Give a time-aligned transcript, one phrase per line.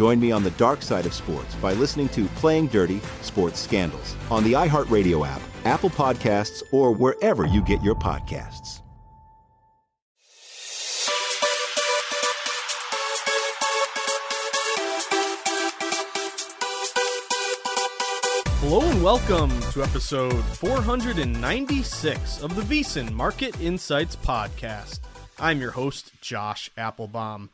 [0.00, 4.16] Join me on the dark side of sports by listening to Playing Dirty Sports Scandals
[4.30, 8.80] on the iHeartRadio app Apple Podcasts, or wherever you get your podcasts.
[18.60, 25.00] Hello and welcome to episode 496 of the VSiN Market Insights Podcast.
[25.38, 27.50] I'm your host, Josh Appelbaum.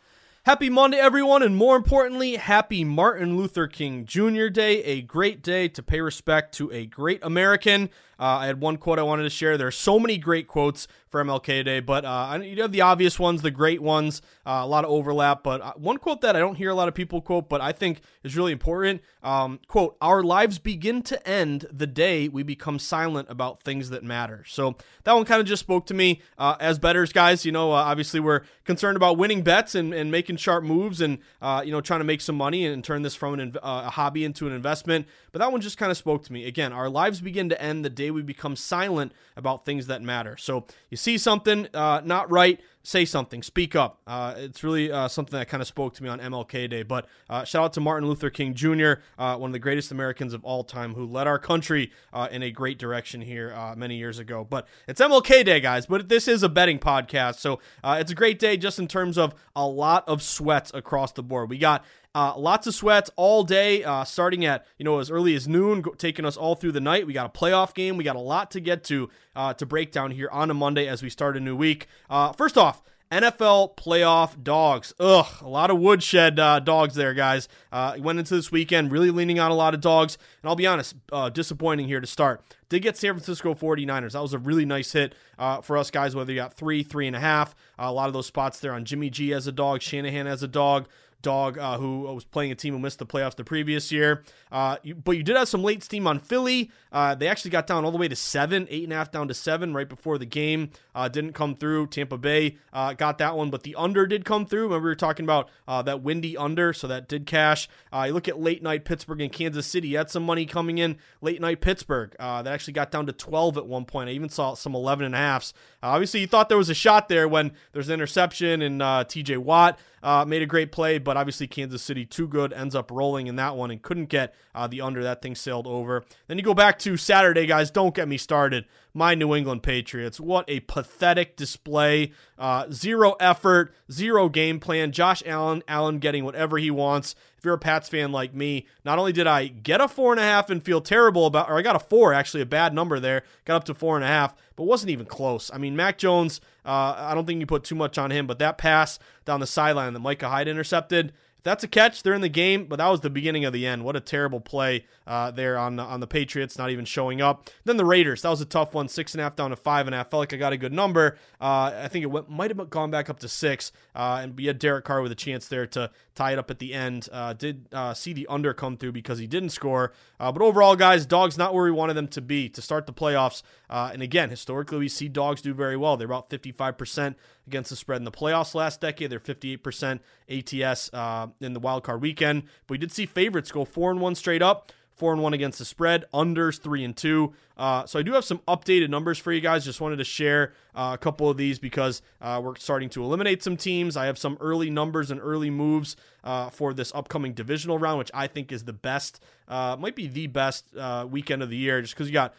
[0.47, 4.47] Happy Monday, everyone, and more importantly, happy Martin Luther King Jr.
[4.47, 7.91] Day, a great day to pay respect to a great American.
[8.19, 9.59] Uh, I had one quote I wanted to share.
[9.59, 13.19] There are so many great quotes for MLK Day, but uh, you have the obvious
[13.19, 15.43] ones, the great ones, uh, a lot of overlap.
[15.43, 17.73] But uh, one quote that I don't hear a lot of people quote, but I
[17.73, 22.79] think is really important um, quote, Our lives begin to end the day we become
[22.79, 24.45] silent about things that matter.
[24.47, 26.23] So that one kind of just spoke to me.
[26.39, 30.11] Uh, as betters, guys, you know, uh, obviously we're concerned about winning bets and, and
[30.11, 31.19] making sharp moves and,
[31.65, 34.47] you know, trying to make some money and turn this from an, a hobby into
[34.47, 35.07] an investment.
[35.33, 36.47] But that one just kind of spoke to me.
[36.47, 40.37] Again, our lives begin to end the day we become silent about things that matter.
[40.37, 44.01] So you see something uh, not right, say something, speak up.
[44.07, 46.85] Uh, it's really uh, something that kind of spoke to me on MLK Day.
[46.85, 50.33] But uh, shout out to Martin Luther King Jr., uh, one of the greatest Americans
[50.33, 53.97] of all time, who led our country uh, in a great direction here uh, many
[53.97, 54.47] years ago.
[54.49, 55.87] But it's MLK Day, guys.
[55.87, 59.35] But this is a betting podcast, so it's a great day just in terms of
[59.57, 61.51] a lot of sweats across the board.
[61.51, 61.85] We got
[62.17, 65.83] uh, lots of sweats all day, uh, starting at you know as early as noon,
[65.83, 67.07] go, taking us all through the night.
[67.07, 67.99] We got a playoff game.
[67.99, 70.89] We got a lot to get to uh, to break down here on a Monday
[70.89, 71.89] as we start a new week.
[72.09, 72.83] Uh, first off.
[73.13, 74.93] NFL playoff dogs.
[74.99, 77.47] Ugh, a lot of woodshed uh, dogs there, guys.
[77.71, 80.19] Uh, went into this weekend really leaning on a lot of dogs.
[80.43, 82.43] And I'll be honest, uh, disappointing here to start.
[82.69, 84.15] Did get San Francisco 49ers.
[84.15, 87.07] That was a really nice hit uh, for us guys, whether you got three, three
[87.07, 87.55] and a half.
[87.79, 90.49] a lot of those spots there on Jimmy G as a dog, Shanahan as a
[90.49, 90.89] dog
[91.27, 94.23] dog uh, who was playing a team who missed the playoffs the previous year.
[94.53, 96.71] Uh, you, but you did have some late steam on Philly.
[96.93, 99.27] Uh, they actually got down all the way to seven, eight and a half down
[99.27, 100.71] to seven right before the game.
[100.97, 101.87] Uh, didn't come through.
[101.87, 104.65] Tampa Bay uh, got that one, but the under did come through.
[104.65, 107.69] Remember we were talking about uh, that windy under, so that did cash.
[107.93, 109.89] you look at late night Pittsburgh and Kansas City.
[109.89, 112.17] You had some money coming in late night Pittsburgh.
[112.19, 114.09] that actually got down to 12 at one point.
[114.09, 115.53] I even saw some 11 and a halfs.
[115.83, 119.79] obviously, you thought there was a shot there when there's an interception and TJ Watt
[120.07, 123.35] uh, made a great play, but obviously Kansas City too good ends up rolling in
[123.37, 125.03] that one and couldn't get uh, the under.
[125.03, 126.05] That thing sailed over.
[126.29, 127.73] Then you go back to Saturday, guys.
[127.73, 128.67] Don't get me started.
[128.97, 130.19] My New England Patriots.
[130.19, 132.13] What a pathetic display.
[132.39, 134.91] Uh, zero effort, zero game plan.
[134.91, 137.15] Josh Allen, Allen getting whatever he wants.
[137.37, 140.21] If you're a Pats fan like me, not only did I get a four and
[140.21, 142.99] a half and feel terrible about, or I got a four, actually a bad number
[142.99, 145.51] there, got up to four and a half, but wasn't even close.
[145.53, 148.41] I mean, Mac Jones uh, I don't think you put too much on him, but
[148.41, 151.13] that pass down the sideline that Micah Hyde intercepted,
[151.47, 152.03] that's a catch.
[152.03, 153.85] They're in the game, but that was the beginning of the end.
[153.85, 157.49] What a terrible play uh, there on on the Patriots, not even showing up.
[157.65, 159.87] Then the Raiders, that was a tough one, six and a half down to five
[159.87, 160.11] and a half.
[160.11, 161.17] Felt like I got a good number.
[161.41, 164.47] Uh, I think it went, might have gone back up to six, uh, and we
[164.47, 167.09] had Derek Carr with a chance there to tie it up at the end.
[167.13, 170.75] Uh, did uh, see the under come through because he didn't score, uh, but overall,
[170.75, 173.43] guys, dogs not where we wanted them to be to start the playoffs.
[173.71, 175.97] and again, historically, we see dogs do very well.
[175.97, 177.17] They're about fifty five percent
[177.47, 179.11] against the spread in the playoffs last decade.
[179.11, 182.45] They're 58% ATS uh, in the wild card weekend.
[182.67, 184.73] But we did see favorites go four and one straight up.
[184.95, 187.35] Four and one against the spread, unders three and two.
[187.57, 189.65] Uh, so I do have some updated numbers for you guys.
[189.65, 193.43] Just wanted to share uh, a couple of these because uh, we're starting to eliminate
[193.43, 193.97] some teams.
[193.97, 198.11] I have some early numbers and early moves uh, for this upcoming divisional round, which
[198.13, 201.81] I think is the best, uh, might be the best uh, weekend of the year,
[201.81, 202.35] just because you got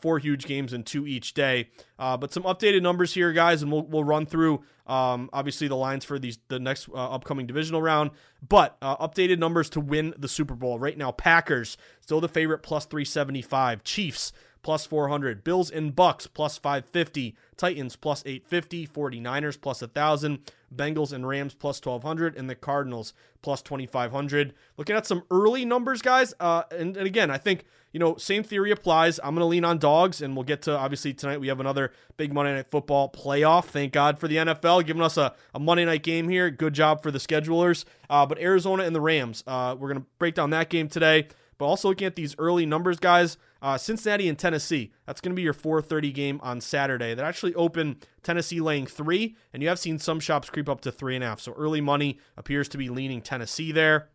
[0.00, 1.68] four huge games and two each day.
[1.98, 6.04] but some updated numbers here, guys, and we'll, we'll run through um, obviously the lines
[6.04, 8.10] for these the next upcoming divisional round.
[8.46, 12.86] But updated numbers to win the Super Bowl right now: Packers still the favorite, plus
[12.86, 13.84] 375.
[13.84, 14.32] Chiefs
[14.62, 15.42] plus 400.
[15.44, 17.36] Bills and Bucks plus 550.
[17.56, 18.86] Titans plus 850.
[18.86, 20.38] 49ers plus 1,000.
[20.74, 22.36] Bengals and Rams plus 1,200.
[22.36, 23.12] And the Cardinals
[23.42, 24.54] plus 2,500.
[24.76, 26.34] Looking at some early numbers, guys.
[26.40, 29.18] Uh, and, and again, I think, you know, same theory applies.
[29.18, 31.40] I'm going to lean on dogs, and we'll get to obviously tonight.
[31.40, 33.64] We have another big Monday Night Football playoff.
[33.66, 36.50] Thank God for the NFL giving us a, a Monday night game here.
[36.50, 37.84] Good job for the schedulers.
[38.08, 41.28] Uh, but Arizona and the Rams, uh, we're going to break down that game today.
[41.60, 44.92] But also looking at these early numbers, guys, uh, Cincinnati and Tennessee.
[45.04, 47.12] That's going to be your 4:30 game on Saturday.
[47.12, 50.90] That actually opened Tennessee laying three, and you have seen some shops creep up to
[50.90, 51.38] three and a half.
[51.38, 54.08] So early money appears to be leaning Tennessee there.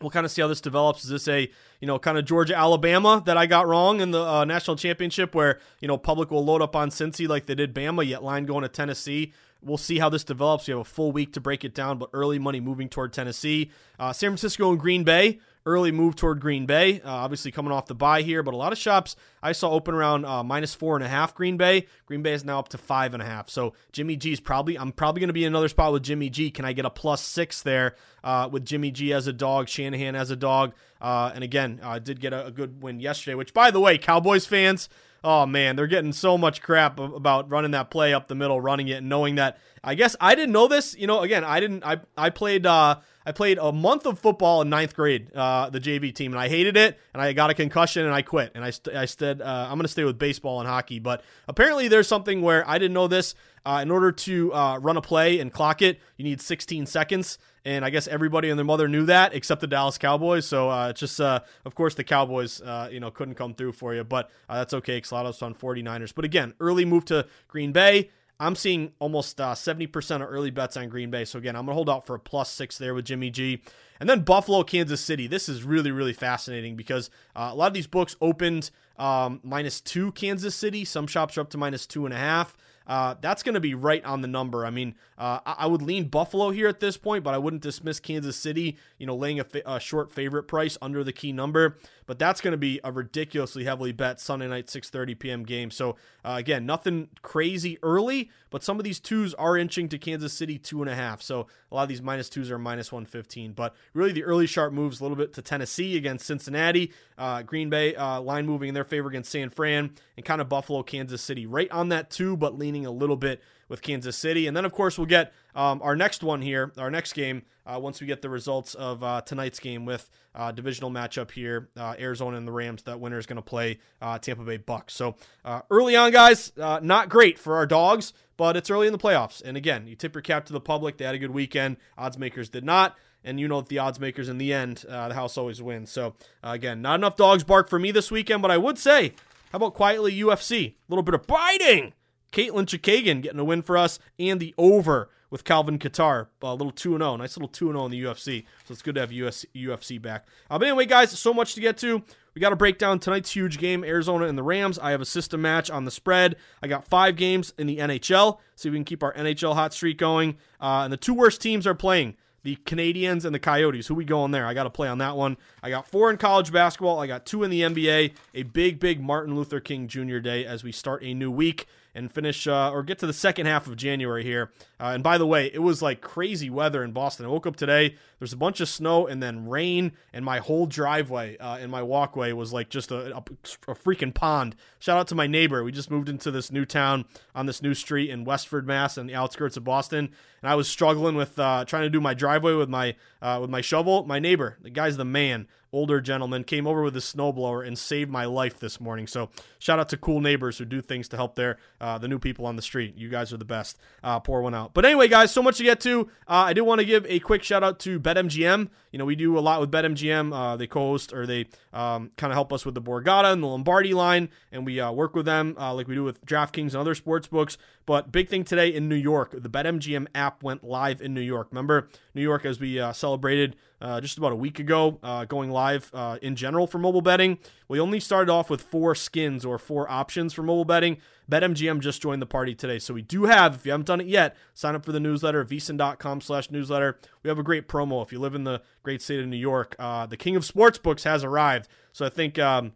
[0.00, 1.02] We'll kind of see how this develops.
[1.02, 1.50] Is this a
[1.80, 5.34] you know kind of Georgia Alabama that I got wrong in the uh, national championship,
[5.34, 8.46] where you know public will load up on Cincy like they did Bama, yet line
[8.46, 9.32] going to Tennessee.
[9.60, 10.68] We'll see how this develops.
[10.68, 13.72] We have a full week to break it down, but early money moving toward Tennessee.
[13.98, 17.00] Uh, San Francisco and Green Bay early move toward Green Bay.
[17.00, 19.94] Uh, obviously coming off the buy here, but a lot of shops I saw open
[19.94, 21.34] around uh, minus four and a half.
[21.34, 21.86] Green Bay.
[22.06, 23.48] Green Bay is now up to five and a half.
[23.50, 24.78] So Jimmy G is probably.
[24.78, 26.50] I'm probably going to be another spot with Jimmy G.
[26.50, 30.14] Can I get a plus six there uh, with Jimmy G as a dog, Shanahan
[30.14, 30.74] as a dog?
[31.00, 33.34] Uh, and again, I did get a, a good win yesterday.
[33.34, 34.88] Which, by the way, Cowboys fans
[35.22, 38.88] oh man, they're getting so much crap about running that play up the middle, running
[38.88, 39.58] it, and knowing that.
[39.82, 40.96] I guess I didn't know this.
[40.96, 41.84] You know, again, I didn't.
[41.84, 42.66] I I played.
[42.66, 42.96] Uh,
[43.30, 46.48] I played a month of football in ninth grade, uh, the JV team, and I
[46.48, 49.40] hated it, and I got a concussion, and I quit, and I, st- I said
[49.40, 50.98] uh, I'm going to stay with baseball and hockey.
[50.98, 53.36] But apparently, there's something where I didn't know this.
[53.64, 57.38] Uh, in order to uh, run a play and clock it, you need 16 seconds,
[57.64, 60.44] and I guess everybody and their mother knew that except the Dallas Cowboys.
[60.44, 62.60] So uh, it's just, uh, of course, the Cowboys,
[62.90, 65.00] you know, couldn't come through for you, but that's okay.
[65.00, 68.10] Xalatos on 49ers, but again, early move to Green Bay.
[68.40, 71.26] I'm seeing almost uh, 70% of early bets on Green Bay.
[71.26, 73.62] So again, I'm going to hold out for a plus six there with Jimmy G.
[74.00, 75.26] And then Buffalo, Kansas City.
[75.26, 79.82] This is really, really fascinating because uh, a lot of these books opened um, minus
[79.82, 80.86] two Kansas City.
[80.86, 82.56] Some shops are up to minus two and a half.
[82.90, 84.66] Uh, that's going to be right on the number.
[84.66, 88.00] I mean, uh, I would lean Buffalo here at this point, but I wouldn't dismiss
[88.00, 91.78] Kansas City, you know, laying a, fa- a short favorite price under the key number.
[92.06, 95.44] But that's going to be a ridiculously heavily bet Sunday night 6:30 p.m.
[95.44, 95.70] game.
[95.70, 95.90] So
[96.24, 100.58] uh, again, nothing crazy early, but some of these twos are inching to Kansas City
[100.58, 101.22] two and a half.
[101.22, 103.52] So a lot of these minus twos are minus 115.
[103.52, 107.70] But really, the early sharp moves a little bit to Tennessee against Cincinnati, uh, Green
[107.70, 111.22] Bay uh, line moving in their favor against San Fran, and kind of Buffalo, Kansas
[111.22, 114.46] City right on that two, but leaning a little bit with Kansas City.
[114.46, 117.78] And then, of course, we'll get um, our next one here, our next game, uh,
[117.78, 121.94] once we get the results of uh, tonight's game with uh, divisional matchup here, uh,
[121.98, 122.82] Arizona and the Rams.
[122.82, 124.94] That winner is going to play uh, Tampa Bay Bucks.
[124.94, 128.98] So uh, early on, guys, not great for our dogs, but it's early in the
[128.98, 129.40] playoffs.
[129.42, 130.98] And again, you tip your cap to the public.
[130.98, 131.76] They had a good weekend.
[131.96, 132.96] Odds makers did not.
[133.22, 135.90] And you know that the odds makers in the end, the house always wins.
[135.90, 139.12] So again, not enough dogs bark for me this weekend, but I would say,
[139.52, 140.70] how about quietly UFC?
[140.70, 141.92] A little bit of biting
[142.32, 146.26] Katlyn Chookagian getting a win for us, and the over with Calvin Kattar.
[146.42, 147.16] A little 2 0.
[147.16, 148.44] Nice little 2 0 in the UFC.
[148.64, 150.26] So it's good to have US, UFC back.
[150.50, 152.02] Uh, but anyway, guys, so much to get to.
[152.34, 154.78] We got to break down tonight's huge game, Arizona and the Rams.
[154.78, 156.36] I have a system match on the spread.
[156.62, 158.38] I got five games in the NHL.
[158.54, 160.36] See if we can keep our NHL hot streak going.
[160.60, 163.88] Uh, and the two worst teams are playing the Canadiens and the Coyotes.
[163.88, 164.46] Who we going there?
[164.46, 165.36] I got to play on that one.
[165.62, 167.00] I got four in college basketball.
[167.00, 168.12] I got two in the NBA.
[168.34, 170.18] A big, big Martin Luther King Jr.
[170.18, 173.46] Day as we start a new week and finish uh, or get to the second
[173.46, 174.50] half of January here.
[174.78, 177.26] Uh, and by the way, it was like crazy weather in Boston.
[177.26, 180.66] I woke up today, there's a bunch of snow and then rain, and my whole
[180.66, 184.54] driveway uh, and my walkway was like just a, a, a, freaking pond.
[184.78, 185.64] Shout out to my neighbor.
[185.64, 189.06] We just moved into this new town on this new street in Westford, Mass, on
[189.06, 190.10] the outskirts of Boston,
[190.42, 193.50] and I was struggling with uh, trying to do my driveway with my uh, with
[193.50, 194.04] my shovel.
[194.04, 198.10] My neighbor, the guy's the man older gentleman came over with his snowblower and saved
[198.10, 199.06] my life this morning.
[199.06, 202.18] So shout out to cool neighbors who do things to help their uh, the new
[202.18, 202.96] people on the street.
[202.96, 203.78] You guys are the best.
[204.02, 204.74] Uh, pour one out.
[204.74, 206.08] But anyway, guys, so much to get to.
[206.26, 208.68] Uh, I do want to give a quick shout out to BetMGM.
[208.92, 210.34] You know, we do a lot with BetMGM.
[210.34, 213.46] Uh, they co-host or they um, kind of help us with the Borgata and the
[213.46, 216.76] Lombardi line, and we uh, work with them uh, like we do with DraftKings and
[216.76, 217.58] other sports books.
[217.86, 221.48] But big thing today in New York, the BetMGM app went live in New York.
[221.50, 225.90] Remember New York as we celebrated uh, just about a week ago, uh, going live
[225.94, 227.38] uh, in general for mobile betting.
[227.68, 230.98] We only started off with four skins or four options for mobile betting.
[231.30, 232.78] BetMGM just joined the party today.
[232.78, 235.44] So we do have, if you haven't done it yet, sign up for the newsletter,
[235.44, 236.98] vsin.com slash newsletter.
[237.22, 238.02] We have a great promo.
[238.02, 241.04] If you live in the great state of New York, uh, the king of sportsbooks
[241.04, 241.68] has arrived.
[241.92, 242.72] So I think, um,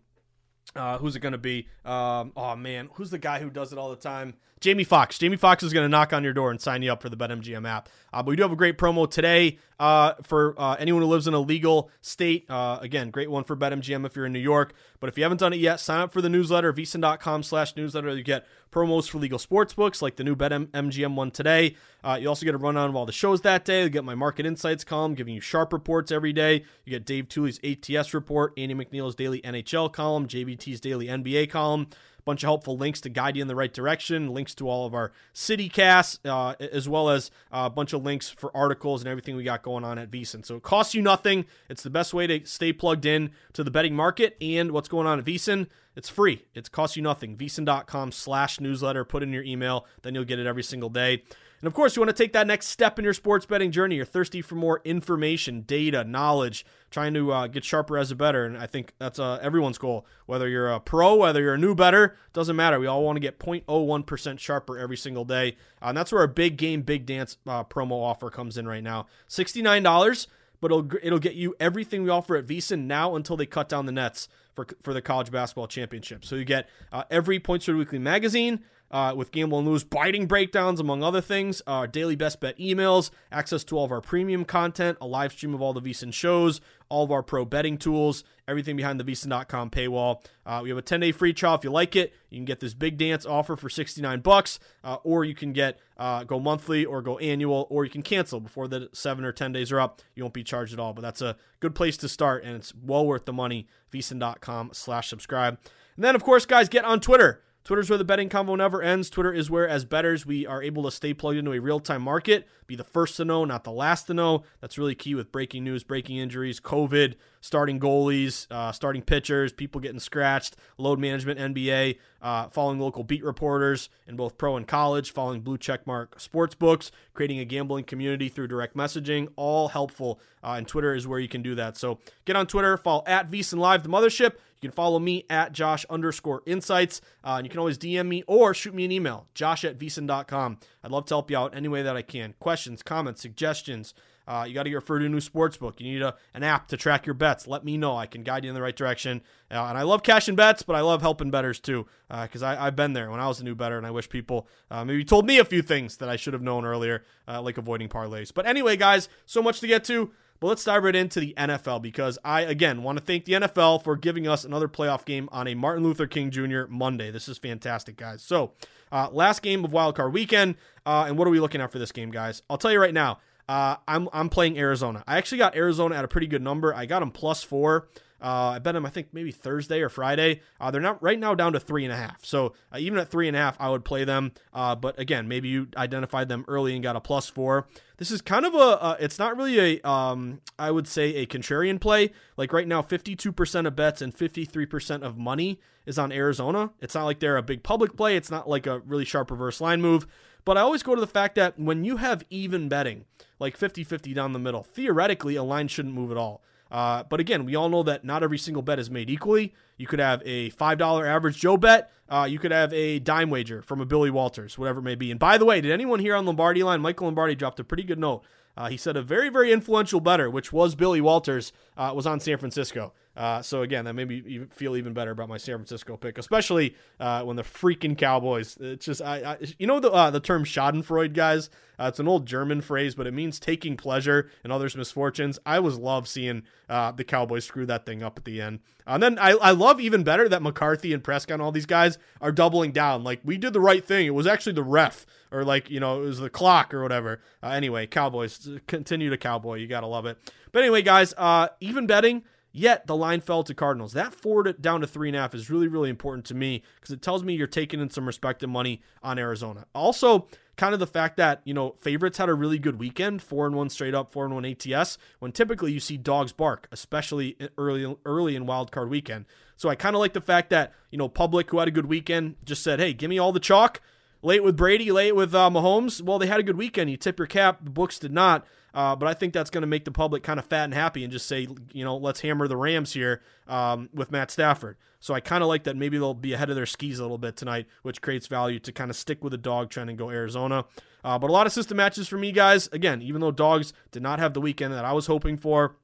[0.77, 1.69] uh, who's it going to be?
[1.85, 2.89] Um, oh, man.
[2.95, 4.35] Who's the guy who does it all the time?
[4.65, 5.19] Jamie Foxx.
[5.19, 7.19] Jamie Foxx is going to knock on your door and sign you up for the
[7.19, 7.91] BetMGM app.
[8.15, 11.29] Uh, but we do have a great promo today uh, for uh, anyone who lives
[11.29, 12.49] in a legal state.
[12.49, 14.73] Uh, again, great one for BetMGM if you're in New York.
[15.01, 18.17] But if you haven't done it yet, sign up for the newsletter, vsin.com slash newsletter.
[18.17, 21.77] You get promos for legal sports books like the new BetMGM one today.
[22.03, 23.83] Uh, you also get a rundown of all the shows that day.
[23.83, 26.65] You get my market insights column giving you sharp reports every day.
[26.87, 31.89] You get Dave Tuley's ATS report, Andy McNeil's daily NHL column, JBT's daily NBA column
[32.25, 34.95] bunch of helpful links to guide you in the right direction, links to all of
[34.95, 39.37] our city casts, uh, as well as a bunch of links for articles and everything
[39.37, 40.45] we got going on at VSiN.
[40.45, 41.47] So it costs you nothing.
[41.69, 45.07] It's the best way to stay plugged in to the betting market and what's going
[45.07, 45.69] on at VSiN.
[45.97, 46.45] It's free.
[46.55, 47.37] It costs you nothing.
[47.37, 49.05] VSiN.com slash newsletter.
[49.05, 51.23] Put in your email, then you'll get it every single day.
[51.65, 53.97] And of course, you want to take that next step in your sports betting journey.
[53.97, 58.45] You're thirsty for more information, data, knowledge, trying to uh, get sharper as a better.
[58.45, 60.05] And I think that's uh, everyone's goal.
[60.27, 62.79] Whether you're a pro, whether you're a new better, doesn't matter.
[62.79, 65.57] We all want to get 0.01% sharper every single day.
[65.81, 68.85] Uh, and that's where our big game, big dance uh, promo offer comes in right
[68.85, 69.07] now.
[69.31, 70.27] $69
[70.61, 73.85] but it'll it'll get you everything we offer at VSiN now until they cut down
[73.85, 76.25] the nets for for the college basketball championship.
[76.25, 78.61] So you get uh, every Points Weekly magazine,
[78.95, 83.11] uh, with Gamble and Lose biting breakdowns, among other things, our daily best bet emails,
[83.33, 86.61] access to all of our premium content, a live stream of all the VSiN shows,
[86.89, 90.25] all of our pro betting tools, everything behind the VSiN.com paywall.
[90.47, 91.57] Uh, we have a 10 day free trial.
[91.57, 94.99] If you like it, you can get this big dance offer for 69 bucks, uh,
[95.03, 98.69] or you can get uh, go monthly or go annual, or you can cancel before
[98.69, 100.03] the seven or 10 days are up.
[100.15, 102.73] You won't be charged at all, but that's a good place to start, and it's
[102.73, 103.67] well worth the money.
[103.93, 105.59] VSiN.com slash subscribe.
[105.97, 107.43] And then, of course, guys, get on Twitter.
[107.65, 109.09] Twitter's where the betting convo never ends.
[109.09, 112.03] Twitter is where, as betters, we are able to stay plugged into a real time
[112.03, 114.43] market, be the first to know, not the last to know.
[114.61, 119.81] That's really key with breaking news, breaking injuries, COVID, starting goalies, uh, starting pitchers, people
[119.81, 125.11] getting scratched, load management, NBA, uh, following local beat reporters in both pro and college,
[125.11, 130.21] following blue checkmark sports books, creating a gambling community through direct messaging, all helpful.
[130.43, 131.79] Uh, and Twitter is where you can do that.
[131.79, 134.33] So get on Twitter, follow at VSiN Live, the mothership.
[134.65, 137.03] You can follow me at Josh underscore insights.
[137.23, 140.59] Uh, and you can always DM me or shoot me an email, josh at vsin.com.
[140.83, 142.35] I'd love to help you out any way that I can.
[142.41, 143.93] Questions, comments, suggestions.
[144.27, 145.83] Uh, you got to get referred to a new sports book.
[145.83, 147.47] You need a, an app to track your bets.
[147.47, 147.95] Let me know.
[147.95, 149.21] I can guide you in the right direction.
[149.51, 152.75] Uh, and I love cashing bets, but I love helping betters too, because uh, I've
[152.75, 155.27] been there when I was a new better, and I wish people uh, maybe told
[155.27, 158.33] me a few things that I should have known earlier, uh, like avoiding parlays.
[158.33, 160.11] But anyway, guys, so much to get to.
[160.45, 163.83] But let's dive right into the NFL because I, again, want to thank the NFL
[163.83, 166.65] for giving us another playoff game on a Martin Luther King Jr.
[166.69, 167.11] Monday.
[167.11, 168.23] This is fantastic, guys.
[168.23, 168.53] So,
[168.93, 170.57] uh, last game of wildcard weekend.
[170.85, 172.43] Uh, and what are we looking at for this game, guys?
[172.51, 173.21] I'll tell you right now.
[173.49, 175.03] Uh, I'm, I'm playing Arizona.
[175.07, 176.75] I actually got Arizona at a pretty good number.
[176.75, 177.89] I got them plus four.
[178.23, 180.41] Uh, I bet them, I think maybe Thursday or Friday.
[180.61, 182.25] Uh, they're not right now down to three and a half.
[182.25, 184.33] So uh, even at three and a half, I would play them.
[184.53, 187.67] Uh, but again, maybe you identified them early and got a plus four.
[187.99, 191.81] This is kind of a, it's not really a, um, I would say a contrarian
[191.81, 192.13] play.
[192.37, 196.71] Like right now, 52% of bets and 53% of money is on Arizona.
[196.81, 198.17] It's not like they're a big public play.
[198.17, 200.07] It's not like a really sharp reverse line move.
[200.45, 203.05] But I always go to the fact that when you have even betting,
[203.39, 206.43] like 50 50 down the middle, theoretically, a line shouldn't move at all.
[206.75, 209.55] Uh, but again, we all know that not every single bet is made equally.
[209.77, 211.93] You could have a $5 average Joe bet.
[212.09, 215.13] Uh, you could have a dime wager from a Billy Walters, whatever it may be.
[215.13, 216.81] And by the way, did anyone here on Lombardi line?
[216.81, 218.25] Michael Lombardi dropped a pretty good note.
[218.57, 222.19] Uh, he said a very, very influential better, which was Billy Walters, uh, was on
[222.19, 222.93] San Francisco.
[223.17, 226.75] Uh, so again, that made me feel even better about my San Francisco pick, especially
[226.99, 228.57] uh, when the freaking Cowboys.
[228.61, 231.49] It's just I, I you know the uh, the term Schadenfreude, guys.
[231.79, 235.39] Uh, it's an old German phrase, but it means taking pleasure in others' misfortunes.
[235.45, 238.61] I always love seeing uh, the Cowboys screw that thing up at the end.
[238.87, 241.99] And then I, I love even better that McCarthy and Prescott and all these guys
[242.21, 243.03] are doubling down.
[243.03, 244.07] Like we did the right thing.
[244.07, 247.21] It was actually the ref, or like you know it was the clock or whatever.
[247.43, 249.57] Uh, anyway, Cowboys continue to cowboy.
[249.57, 250.19] You gotta love it.
[250.53, 252.23] But anyway, guys, uh, even betting
[252.57, 253.95] Yet the line fell to Cardinals.
[253.95, 256.95] That forward down to three and a half is really, really important to me because
[256.95, 259.67] it tells me you're taking in some respected money on Arizona.
[259.75, 263.45] Also, kind of the fact that you know favorites had a really good weekend, four
[263.47, 264.99] and one straight up, four and one ATS.
[265.19, 269.25] When typically you see dogs bark, especially early early in wild card weekend.
[269.57, 271.87] So I kind of like the fact that you know public who had a good
[271.87, 273.81] weekend just said, "Hey, give me all the chalk."
[274.25, 276.01] Late with Brady, late with uh, Mahomes.
[276.01, 276.91] Well, they had a good weekend.
[276.91, 277.63] You tip your cap.
[277.63, 278.47] The books did not.
[278.73, 281.05] Uh, but I think that's going to make the public kind of fat and happy
[281.05, 284.77] and just say, you know, let's hammer the Rams here um, with Matt Stafford.
[284.99, 287.19] So I kind of like that maybe they'll be ahead of their skis a little
[287.19, 290.11] bit tonight, which creates value to kind of stick with the dog trend and go
[290.11, 290.65] Arizona.
[291.05, 292.69] Uh, but a lot of system matches for me, guys.
[292.73, 295.77] Again, even though dogs did not have the weekend that I was hoping for,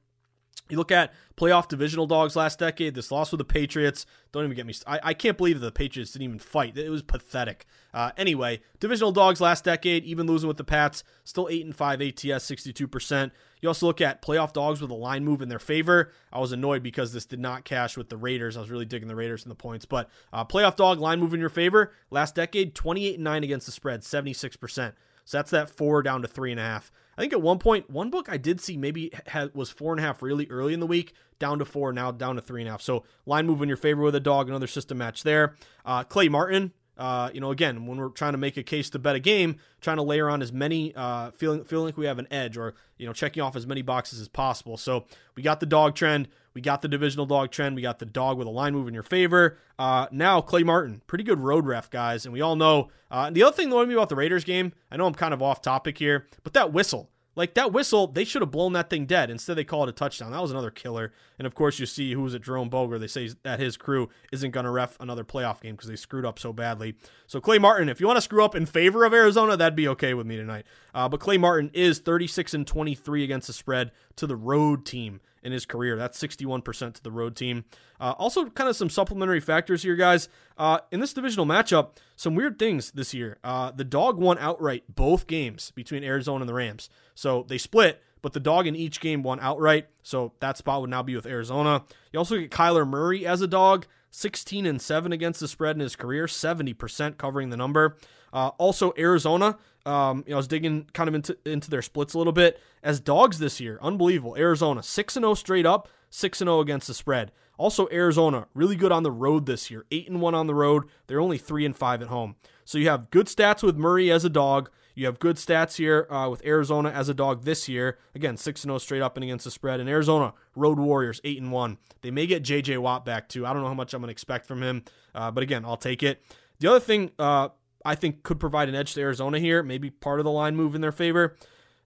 [0.68, 2.94] you look at playoff divisional dogs last decade.
[2.94, 4.06] This loss with the Patriots.
[4.30, 4.74] Don't even get me.
[4.86, 6.76] I, I can't believe the Patriots didn't even fight.
[6.76, 7.66] It was pathetic.
[7.92, 12.00] Uh, anyway, divisional dogs last decade, even losing with the Pats, still eight and five
[12.00, 13.32] ATS, sixty two percent.
[13.60, 16.12] You also look at playoff dogs with a line move in their favor.
[16.32, 18.56] I was annoyed because this did not cash with the Raiders.
[18.56, 21.34] I was really digging the Raiders in the points, but uh, playoff dog line move
[21.34, 24.94] in your favor last decade, twenty eight and nine against the spread, seventy six percent.
[25.30, 26.90] So that's that four down to three and a half.
[27.16, 30.00] I think at one point, one book I did see maybe had, was four and
[30.00, 32.68] a half really early in the week, down to four, now down to three and
[32.68, 32.82] a half.
[32.82, 35.54] So line move in your favor with a dog, another system match there.
[35.86, 38.98] Uh, Clay Martin, uh, you know, again, when we're trying to make a case to
[38.98, 42.18] bet a game, trying to layer on as many, uh, feeling feeling like we have
[42.18, 44.76] an edge, or you know, checking off as many boxes as possible.
[44.76, 48.04] So we got the dog trend, we got the divisional dog trend, we got the
[48.04, 49.56] dog with a line move in your favor.
[49.78, 52.90] Uh, now Clay Martin, pretty good road ref, guys, and we all know.
[53.10, 55.32] Uh, the other thing that annoyed me about the Raiders game, I know I'm kind
[55.32, 57.08] of off topic here, but that whistle.
[57.40, 59.30] Like that whistle, they should have blown that thing dead.
[59.30, 60.30] Instead, they call it a touchdown.
[60.30, 61.10] That was another killer.
[61.38, 62.98] And of course, you see who was it, Jerome Boger.
[62.98, 66.26] They say that his crew isn't going to ref another playoff game because they screwed
[66.26, 66.96] up so badly.
[67.26, 69.88] So Clay Martin, if you want to screw up in favor of Arizona, that'd be
[69.88, 70.66] okay with me tonight.
[70.94, 75.22] Uh, but Clay Martin is 36 and 23 against the spread to the road team
[75.42, 75.96] in his career.
[75.96, 77.64] That's 61% to the road team.
[77.98, 80.28] Uh, also, kind of some supplementary factors here, guys.
[80.58, 83.38] Uh, in this divisional matchup, some weird things this year.
[83.42, 86.90] Uh, the dog won outright both games between Arizona and the Rams.
[87.14, 89.88] So they split, but the dog in each game won outright.
[90.02, 91.84] So that spot would now be with Arizona.
[92.12, 93.86] You also get Kyler Murray as a dog.
[94.12, 97.96] 16 and 7 against the spread in his career, 70% covering the number.
[98.32, 102.14] Uh, also, Arizona, um, you know, I was digging kind of into, into their splits
[102.14, 102.60] a little bit.
[102.82, 104.36] As dogs this year, unbelievable.
[104.36, 107.32] Arizona, 6 and 0 straight up, 6 and 0 against the spread.
[107.56, 110.84] Also, Arizona, really good on the road this year, 8 and 1 on the road.
[111.06, 112.36] They're only 3 and 5 at home.
[112.64, 114.70] So you have good stats with Murray as a dog.
[114.94, 117.98] You have good stats here uh, with Arizona as a dog this year.
[118.14, 119.80] Again, 6 0 straight up and against the spread.
[119.80, 121.78] And Arizona, Road Warriors, 8 and 1.
[122.02, 123.46] They may get JJ Watt back too.
[123.46, 124.84] I don't know how much I'm going to expect from him,
[125.14, 126.22] uh, but again, I'll take it.
[126.60, 127.48] The other thing uh,
[127.84, 130.74] I think could provide an edge to Arizona here, maybe part of the line move
[130.74, 131.36] in their favor.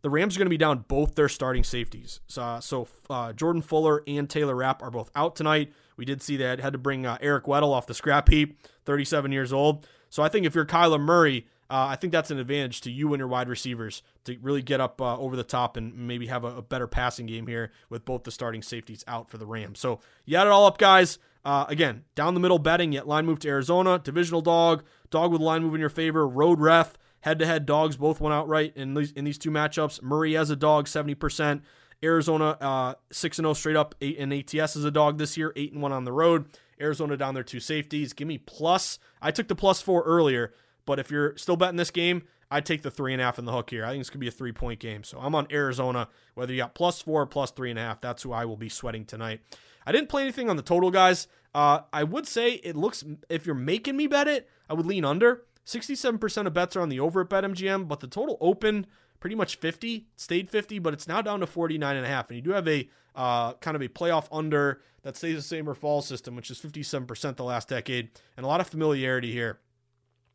[0.03, 2.21] The Rams are going to be down both their starting safeties.
[2.27, 5.73] So, so uh, Jordan Fuller and Taylor Rapp are both out tonight.
[5.97, 9.33] We did see that had to bring uh, Eric Weddle off the scrap heap, 37
[9.33, 9.87] years old.
[10.11, 13.15] So I think if you're Kyler Murray, uh, I think that's an advantage to you
[13.15, 16.45] and your wide receivers to really get up uh, over the top and maybe have
[16.45, 19.81] a, a, better passing game here with both the starting safeties out for the Rams.
[19.81, 21.19] So you add it all up, guys.
[21.45, 25.41] Uh, again, down the middle betting, yet line move to Arizona, divisional dog, dog with
[25.41, 28.95] line move in your favor, road ref, head to head dogs both went outright in
[28.95, 30.03] these in these two matchups.
[30.03, 31.63] Murray as a dog, seventy percent.
[32.03, 35.53] Arizona uh, six and zero straight up, eight and ATS as a dog this year,
[35.57, 36.47] eight and one on the road.
[36.81, 38.13] Arizona down their two safeties.
[38.13, 38.99] Give me plus.
[39.23, 40.53] I took the plus four earlier,
[40.87, 43.45] but if you're still betting this game, I'd take the three and a half in
[43.45, 43.85] the hook here.
[43.85, 45.03] I think it's gonna be a three point game.
[45.03, 46.09] So I'm on Arizona.
[46.35, 48.57] Whether you got plus four or plus three and a half, that's who I will
[48.57, 49.41] be sweating tonight.
[49.87, 51.29] I didn't play anything on the total, guys.
[51.55, 55.05] Uh, I would say it looks if you're making me bet it, I would lean
[55.05, 55.45] under.
[55.67, 58.87] 67% of bets are on the over at BetMGM, but the total open
[59.21, 62.29] pretty much 50, stayed 50, but it's now down to 49 and a half.
[62.29, 65.69] And you do have a uh, kind of a playoff under that stays the same
[65.69, 69.61] or fall system, which is 57% the last decade, and a lot of familiarity here.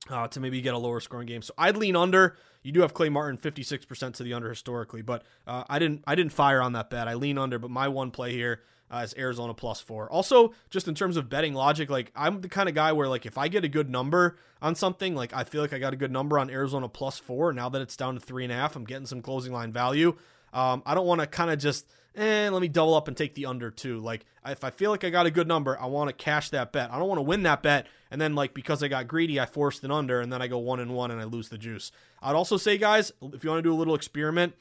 [0.10, 2.38] Uh, to maybe get a lower scoring game, so I'd lean under.
[2.64, 6.16] You do have Clay Martin 56% to the under historically, but uh, I didn't I
[6.16, 7.10] didn't fire on that bet.
[7.10, 10.10] I lean under, but my one play here uh, Arizona plus four.
[10.12, 13.26] Also, just in terms of betting logic, like I'm the kind of guy where like
[13.26, 15.98] if I get a good number on something, like I feel like I got a
[15.98, 17.54] good number on Arizona plus four.
[17.54, 20.18] Now that it's down to three and a half, I'm getting some closing line value.
[20.54, 23.36] Um, I don't want to kind of just eh, let me double up and take
[23.36, 24.00] the under too.
[24.00, 26.72] Like if I feel like I got a good number, I want to cash that
[26.72, 26.92] bet.
[26.92, 29.46] I don't want to win that bet and then like because I got greedy, I
[29.46, 31.92] forced an under and then I go one and one and I lose the juice.
[32.22, 34.54] I'd also say, guys, if you want to do a little experiment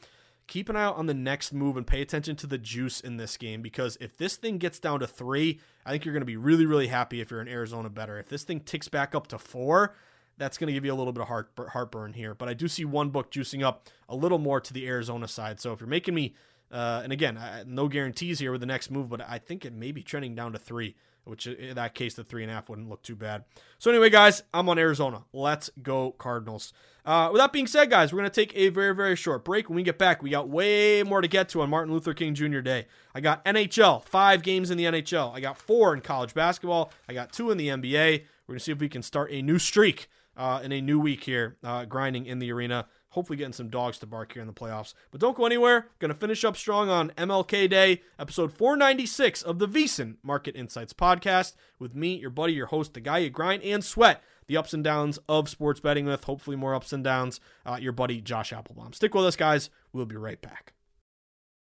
[0.49, 3.19] keep an eye out on the next move and pay attention to the juice in
[3.19, 6.27] this game because if this thing gets down to three, I think you're going to
[6.27, 8.19] be really, really happy if you're an Arizona better.
[8.19, 9.95] If this thing ticks back up to four,
[10.39, 12.35] that's going to give you a little bit of heart, heartburn here.
[12.35, 15.61] But I do see one book juicing up a little more to the Arizona side.
[15.61, 16.35] So if you're making me,
[16.73, 19.93] uh, and again, no guarantees here with the next move, but I think it may
[19.93, 20.97] be trending down to three
[21.29, 23.45] which in that case, the three and a half wouldn't look too bad.
[23.79, 25.25] So, anyway, guys, I'm on Arizona.
[25.33, 26.73] Let's go, Cardinals.
[27.05, 29.69] Uh, with that being said, guys, we're going to take a very, very short break.
[29.69, 32.35] When we get back, we got way more to get to on Martin Luther King
[32.35, 32.61] Jr.
[32.61, 32.87] Day.
[33.15, 35.35] I got NHL, five games in the NHL.
[35.35, 36.93] I got four in college basketball.
[37.09, 38.25] I got two in the NBA.
[38.49, 40.99] We're going to see if we can start a new streak uh, in a new
[40.99, 42.87] week here, uh, grinding in the arena.
[43.11, 44.95] Hopefully, getting some dogs to bark here in the playoffs.
[45.11, 45.89] But don't go anywhere.
[45.99, 50.95] Going to finish up strong on MLK Day, episode 496 of the VSiN Market Insights
[50.95, 54.73] podcast with me, your buddy, your host, the guy you grind and sweat the ups
[54.73, 56.25] and downs of sports betting with.
[56.25, 57.41] Hopefully, more ups and downs.
[57.67, 58.95] Uh, your buddy, Josh Appelbaum.
[58.95, 59.69] Stick with us, guys.
[59.93, 60.73] We'll be right back.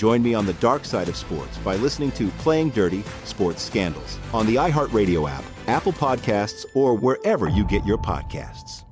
[0.00, 4.18] Join me on the dark side of sports by listening to Playing Dirty Sports Scandals
[4.32, 8.84] on the iHeartRadio app, Apple Podcasts, or wherever you get your podcasts.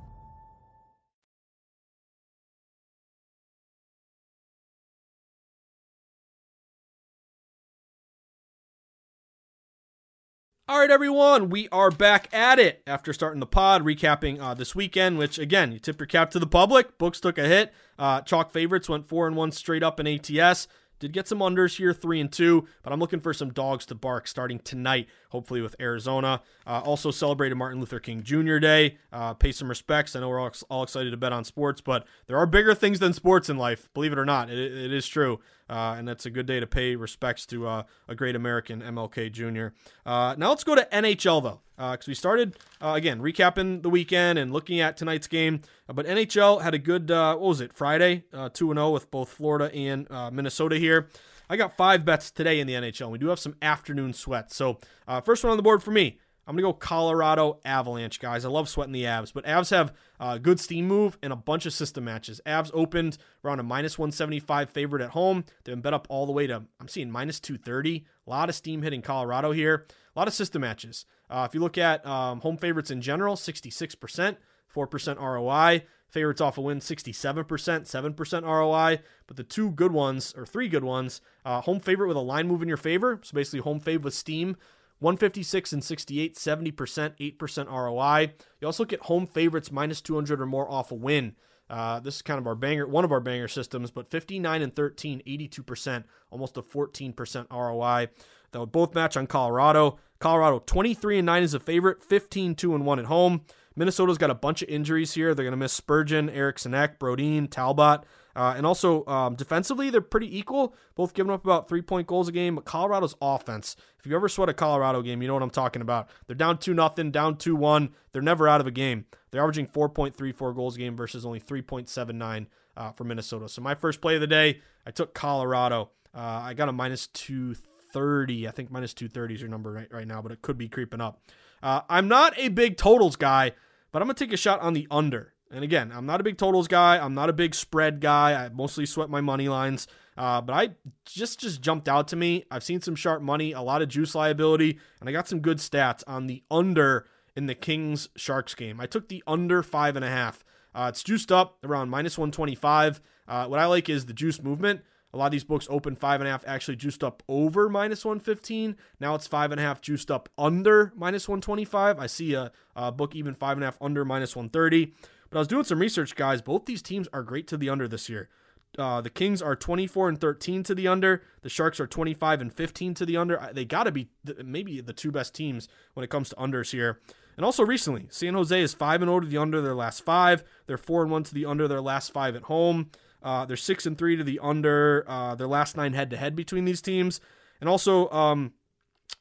[10.67, 14.75] All right, everyone, we are back at it after starting the pod, recapping uh, this
[14.75, 15.17] weekend.
[15.17, 16.99] Which again, you tip your cap to the public.
[16.99, 17.73] Books took a hit.
[17.97, 20.67] Uh, chalk favorites went four and one straight up in ATS.
[20.99, 23.95] Did get some unders here, three and two, but I'm looking for some dogs to
[23.95, 26.41] bark starting tonight, hopefully with Arizona.
[26.67, 28.57] Uh, also celebrated Martin Luther King Jr.
[28.57, 28.97] Day.
[29.11, 30.15] Uh, pay some respects.
[30.15, 32.99] I know we're all, all, excited to bet on sports, but there are bigger things
[32.99, 33.89] than sports in life.
[33.93, 35.39] Believe it or not, it, it is true.
[35.69, 39.31] Uh, and that's a good day to pay respects to uh, a great American, MLK
[39.31, 39.67] Jr.
[40.05, 43.89] Uh, now let's go to NHL though, because uh, we started uh, again recapping the
[43.89, 45.61] weekend and looking at tonight's game.
[45.87, 49.11] Uh, but NHL had a good what was it Friday, two and zero oh with
[49.11, 51.07] both Florida and Minnesota here.
[51.51, 53.09] I got five bets today in the NHL.
[53.09, 54.55] We do have some afternoon sweats.
[54.55, 54.79] So
[55.23, 56.19] first one on the board for me.
[56.49, 58.43] I'm going to go Colorado Avalanche, guys.
[58.43, 61.67] I love sweating the Avs, but Avs have a good steam move and a bunch
[61.67, 62.41] of system matches.
[62.43, 65.45] Avs opened around a minus 175 favorite at home.
[65.63, 68.03] They've been bet up all the way to, I'm seeing minus 230.
[68.25, 69.85] A lot of steam hitting Colorado here.
[70.15, 71.05] A lot of system matches.
[71.29, 74.37] Uh, if you look at um, home favorites in general, 66%,
[74.75, 75.83] 4% ROI.
[76.07, 79.03] Favorites off a win, 67%, 7% ROI.
[79.27, 82.47] But the two good ones, or three good ones, uh, home favorite with a line
[82.47, 83.19] move in your favor.
[83.21, 84.57] So basically, home fave with steam
[84.99, 88.33] 156 and 68, 70%, 8% ROI.
[88.59, 91.35] You also at home favorites minus 200 or more off a win.
[91.69, 94.75] Uh, this is kind of our banger, one of our banger systems, but 59 and
[94.75, 98.09] 13, 82%, almost a 14% ROI.
[98.51, 99.99] That would both match on Colorado.
[100.19, 103.41] Colorado 23 and 9 is a favorite, 15 2 and 1 at home.
[103.75, 105.33] Minnesota's got a bunch of injuries here.
[105.33, 108.01] They're going to miss Spurgeon, Eriksson Ek, Brodin, Talbot.
[108.35, 112.27] Uh, and also um, defensively, they're pretty equal, both giving up about three point goals
[112.27, 112.55] a game.
[112.55, 115.81] But Colorado's offense, if you ever sweat a Colorado game, you know what I'm talking
[115.81, 116.09] about.
[116.27, 117.89] They're down 2 nothing, down 2 1.
[118.11, 119.05] They're never out of a game.
[119.31, 123.49] They're averaging 4.34 goals a game versus only 3.79 uh, for Minnesota.
[123.49, 125.91] So my first play of the day, I took Colorado.
[126.15, 128.47] Uh, I got a minus 230.
[128.47, 131.01] I think minus 230 is your number right, right now, but it could be creeping
[131.01, 131.21] up.
[131.61, 133.51] Uh, I'm not a big totals guy,
[133.91, 135.33] but I'm going to take a shot on the under.
[135.51, 137.03] And again, I'm not a big totals guy.
[137.03, 138.45] I'm not a big spread guy.
[138.45, 139.87] I mostly sweat my money lines.
[140.15, 140.69] Uh, but I
[141.05, 142.45] just just jumped out to me.
[142.51, 145.57] I've seen some sharp money, a lot of juice liability, and I got some good
[145.59, 148.81] stats on the under in the Kings Sharks game.
[148.81, 150.43] I took the under five and a half.
[150.75, 152.99] Uh, it's juiced up around minus 125.
[153.27, 154.81] Uh, what I like is the juice movement.
[155.13, 158.05] A lot of these books open five and a half, actually juiced up over minus
[158.05, 158.75] 115.
[158.99, 161.97] Now it's five and a half juiced up under minus 125.
[161.97, 164.93] I see a, a book even five and a half under minus 130.
[165.29, 166.41] But I was doing some research, guys.
[166.41, 168.29] Both these teams are great to the under this year.
[168.77, 171.23] Uh, the Kings are 24 and 13 to the under.
[171.41, 173.49] The Sharks are 25 and 15 to the under.
[173.51, 174.09] They got to be
[174.43, 176.99] maybe the two best teams when it comes to unders here.
[177.35, 180.43] And also recently, San Jose is 5 and 0 to the under their last five.
[180.67, 182.91] They're 4 and 1 to the under their last five at home.
[183.23, 186.35] Uh, they're 6 and 3 to the under uh, their last nine head to head
[186.35, 187.19] between these teams.
[187.59, 188.53] And also, um,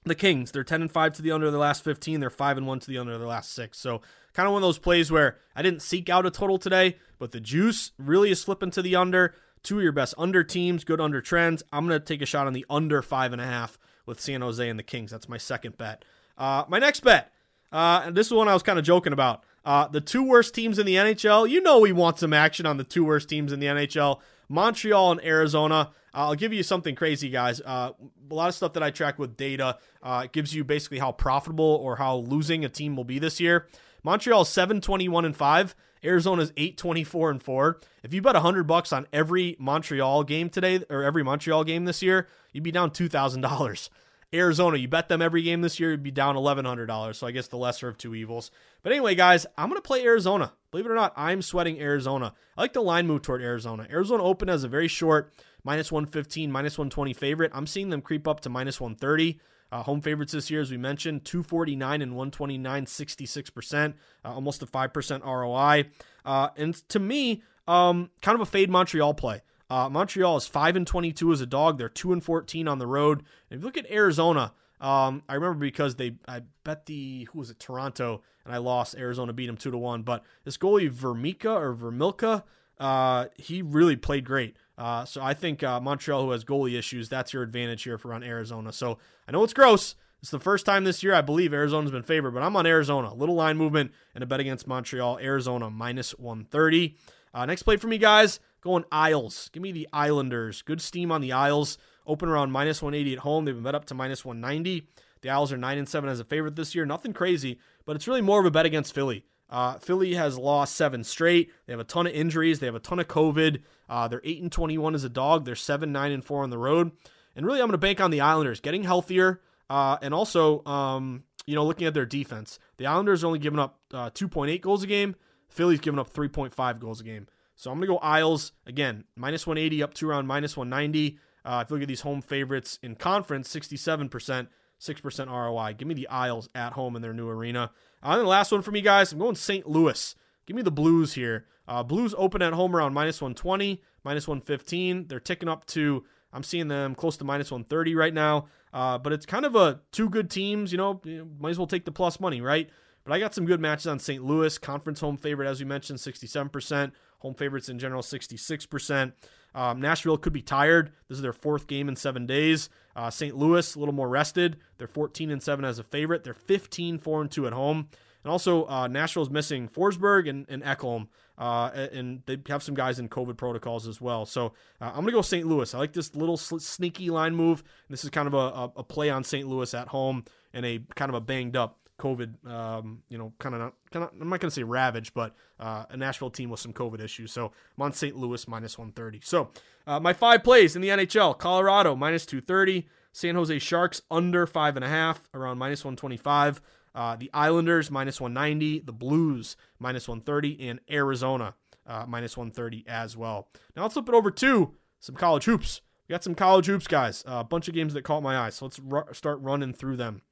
[0.04, 2.20] the Kings, they're 10 and 5 to the under their last 15.
[2.20, 3.78] They're 5 and 1 to the under their last six.
[3.78, 4.00] So
[4.38, 7.32] kind of one of those plays where I didn't seek out a total today, but
[7.32, 9.34] the juice really is flipping to the under.
[9.64, 11.64] Two of your best under teams, good under trends.
[11.72, 14.40] I'm going to take a shot on the under five and a half with San
[14.42, 15.10] Jose and the Kings.
[15.10, 16.04] That's my second bet.
[16.38, 17.32] Uh, my next bet,
[17.72, 19.42] uh, and this is one I was kind of joking about.
[19.64, 21.50] Uh, the two worst teams in the NHL.
[21.50, 24.20] You know we want some action on the two worst teams in the NHL.
[24.48, 25.90] Montreal and Arizona.
[26.14, 27.60] I'll give you something crazy, guys.
[27.60, 27.90] Uh,
[28.30, 31.80] a lot of stuff that I track with data uh, gives you basically how profitable
[31.82, 33.66] or how losing a team will be this year.
[34.02, 35.74] Montreal 721 and 5.
[36.04, 37.80] Arizona's 824 and 4.
[38.02, 42.02] If you bet 100 bucks on every Montreal game today or every Montreal game this
[42.02, 43.88] year, you'd be down $2,000.
[44.32, 47.14] Arizona, you bet them every game this year, you'd be down $1,100.
[47.14, 48.50] So I guess the lesser of two evils.
[48.82, 50.52] But anyway, guys, I'm going to play Arizona.
[50.70, 52.34] Believe it or not, I'm sweating Arizona.
[52.56, 53.86] I like the line move toward Arizona.
[53.90, 55.32] Arizona open as a very short
[55.64, 57.52] minus 115, minus 120 favorite.
[57.54, 59.40] I'm seeing them creep up to minus 130.
[59.70, 64.66] Uh, home favorites this year, as we mentioned, 249 and 129, 66%, uh, almost a
[64.66, 65.90] 5% ROI.
[66.24, 69.42] Uh, and to me, um, kind of a fade Montreal play.
[69.70, 71.76] Uh, Montreal is 5 and 22 as a dog.
[71.76, 73.18] They're 2 and 14 on the road.
[73.50, 77.38] And if you look at Arizona, um, I remember because they, I bet the, who
[77.38, 78.94] was it, Toronto, and I lost.
[78.96, 80.02] Arizona beat them 2 to 1.
[80.02, 82.44] But this goalie, Vermika or Vermilka,
[82.80, 84.56] uh, he really played great.
[84.78, 88.14] Uh, so I think uh, Montreal, who has goalie issues, that's your advantage here for
[88.14, 88.72] on Arizona.
[88.72, 89.96] So I know it's gross.
[90.22, 93.12] It's the first time this year I believe Arizona's been favored, but I'm on Arizona.
[93.12, 95.18] Little line movement and a bet against Montreal.
[95.18, 96.96] Arizona minus 130.
[97.34, 98.38] Uh, next play for me, guys.
[98.60, 99.50] Going Isles.
[99.52, 100.62] Give me the Islanders.
[100.62, 101.78] Good steam on the Isles.
[102.06, 103.44] Open around minus 180 at home.
[103.44, 104.88] They've been bet up to minus 190.
[105.20, 106.86] The Isles are 9 and 7 as a favorite this year.
[106.86, 109.24] Nothing crazy, but it's really more of a bet against Philly.
[109.50, 111.50] Uh, Philly has lost seven straight.
[111.66, 112.60] They have a ton of injuries.
[112.60, 113.62] They have a ton of COVID.
[113.88, 115.44] Uh, they're eight and twenty-one as a dog.
[115.44, 116.92] They're seven, nine, and four on the road.
[117.34, 121.24] And really, I'm going to bank on the Islanders getting healthier, uh, and also, um,
[121.46, 122.58] you know, looking at their defense.
[122.78, 125.14] The Islanders are only giving up uh, 2.8 goals a game.
[125.48, 127.26] Philly's giving up 3.5 goals a game.
[127.56, 131.18] So I'm going to go Isles again, minus 180 up to around minus 190.
[131.44, 134.48] Uh, if you look at these home favorites in conference, 67%,
[134.80, 135.74] 6% ROI.
[135.74, 137.70] Give me the Isles at home in their new arena.
[138.02, 139.68] Uh, and the last one for me, guys, I'm going St.
[139.68, 140.14] Louis.
[140.46, 141.46] Give me the Blues here.
[141.66, 145.08] Uh, Blues open at home around minus 120, minus 115.
[145.08, 148.46] They're ticking up to, I'm seeing them close to minus 130 right now.
[148.72, 151.00] Uh, but it's kind of a two good teams, you know,
[151.38, 152.70] might as well take the plus money, right?
[153.04, 154.22] But I got some good matches on St.
[154.22, 154.58] Louis.
[154.58, 156.92] Conference home favorite, as we mentioned, 67%.
[157.20, 159.12] Home favorites in general, 66%.
[159.58, 160.92] Um, Nashville could be tired.
[161.08, 162.70] This is their fourth game in seven days.
[162.94, 163.36] Uh, St.
[163.36, 164.56] Louis, a little more rested.
[164.78, 166.22] They're 14 and 7 as a favorite.
[166.22, 167.88] They're 15 4 and 2 at home.
[168.22, 171.08] And also, uh, Nashville's missing Forsberg and, and Ekholm.
[171.36, 174.26] Uh, and they have some guys in COVID protocols as well.
[174.26, 175.46] So uh, I'm going to go St.
[175.46, 175.74] Louis.
[175.74, 177.64] I like this little sneaky line move.
[177.90, 179.48] This is kind of a, a, play on St.
[179.48, 183.54] Louis at home and a kind of a banged up COVID, um, you know, kind
[183.54, 186.50] of not, kind of, I'm not going to say ravaged, but uh, a Nashville team
[186.50, 187.32] with some COVID issues.
[187.32, 188.16] So I'm on St.
[188.16, 189.20] Louis minus 130.
[189.22, 189.50] So
[189.86, 194.76] uh, my five plays in the NHL Colorado minus 230, San Jose Sharks under five
[194.76, 196.60] and a half, around minus 125.
[196.94, 201.54] Uh, the Islanders minus 190, the Blues minus 130, and Arizona
[201.86, 203.48] uh, minus 130 as well.
[203.76, 205.80] Now let's flip it over to some college hoops.
[206.08, 207.22] We got some college hoops, guys.
[207.26, 208.50] A bunch of games that caught my eye.
[208.50, 210.22] So let's ru- start running through them.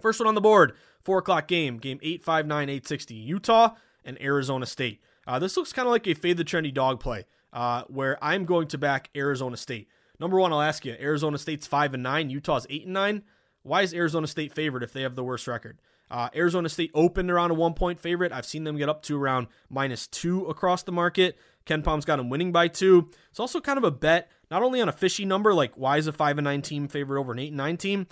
[0.00, 3.70] First one on the board, 4 o'clock game, game 859 860, Utah
[4.04, 5.00] and Arizona State.
[5.26, 8.44] Uh, this looks kind of like a fade the trendy dog play, uh, where I'm
[8.44, 9.88] going to back Arizona State.
[10.20, 13.22] Number one, I'll ask you: Arizona State's five and nine, Utah's eight and nine.
[13.62, 15.78] Why is Arizona State favored if they have the worst record?
[16.08, 18.32] Uh, Arizona State opened around a one point favorite.
[18.32, 21.36] I've seen them get up to around minus two across the market.
[21.66, 23.10] KenPom's got them winning by two.
[23.30, 26.06] It's also kind of a bet, not only on a fishy number, like why is
[26.06, 28.06] a five and nine team favored over an eight and nine team,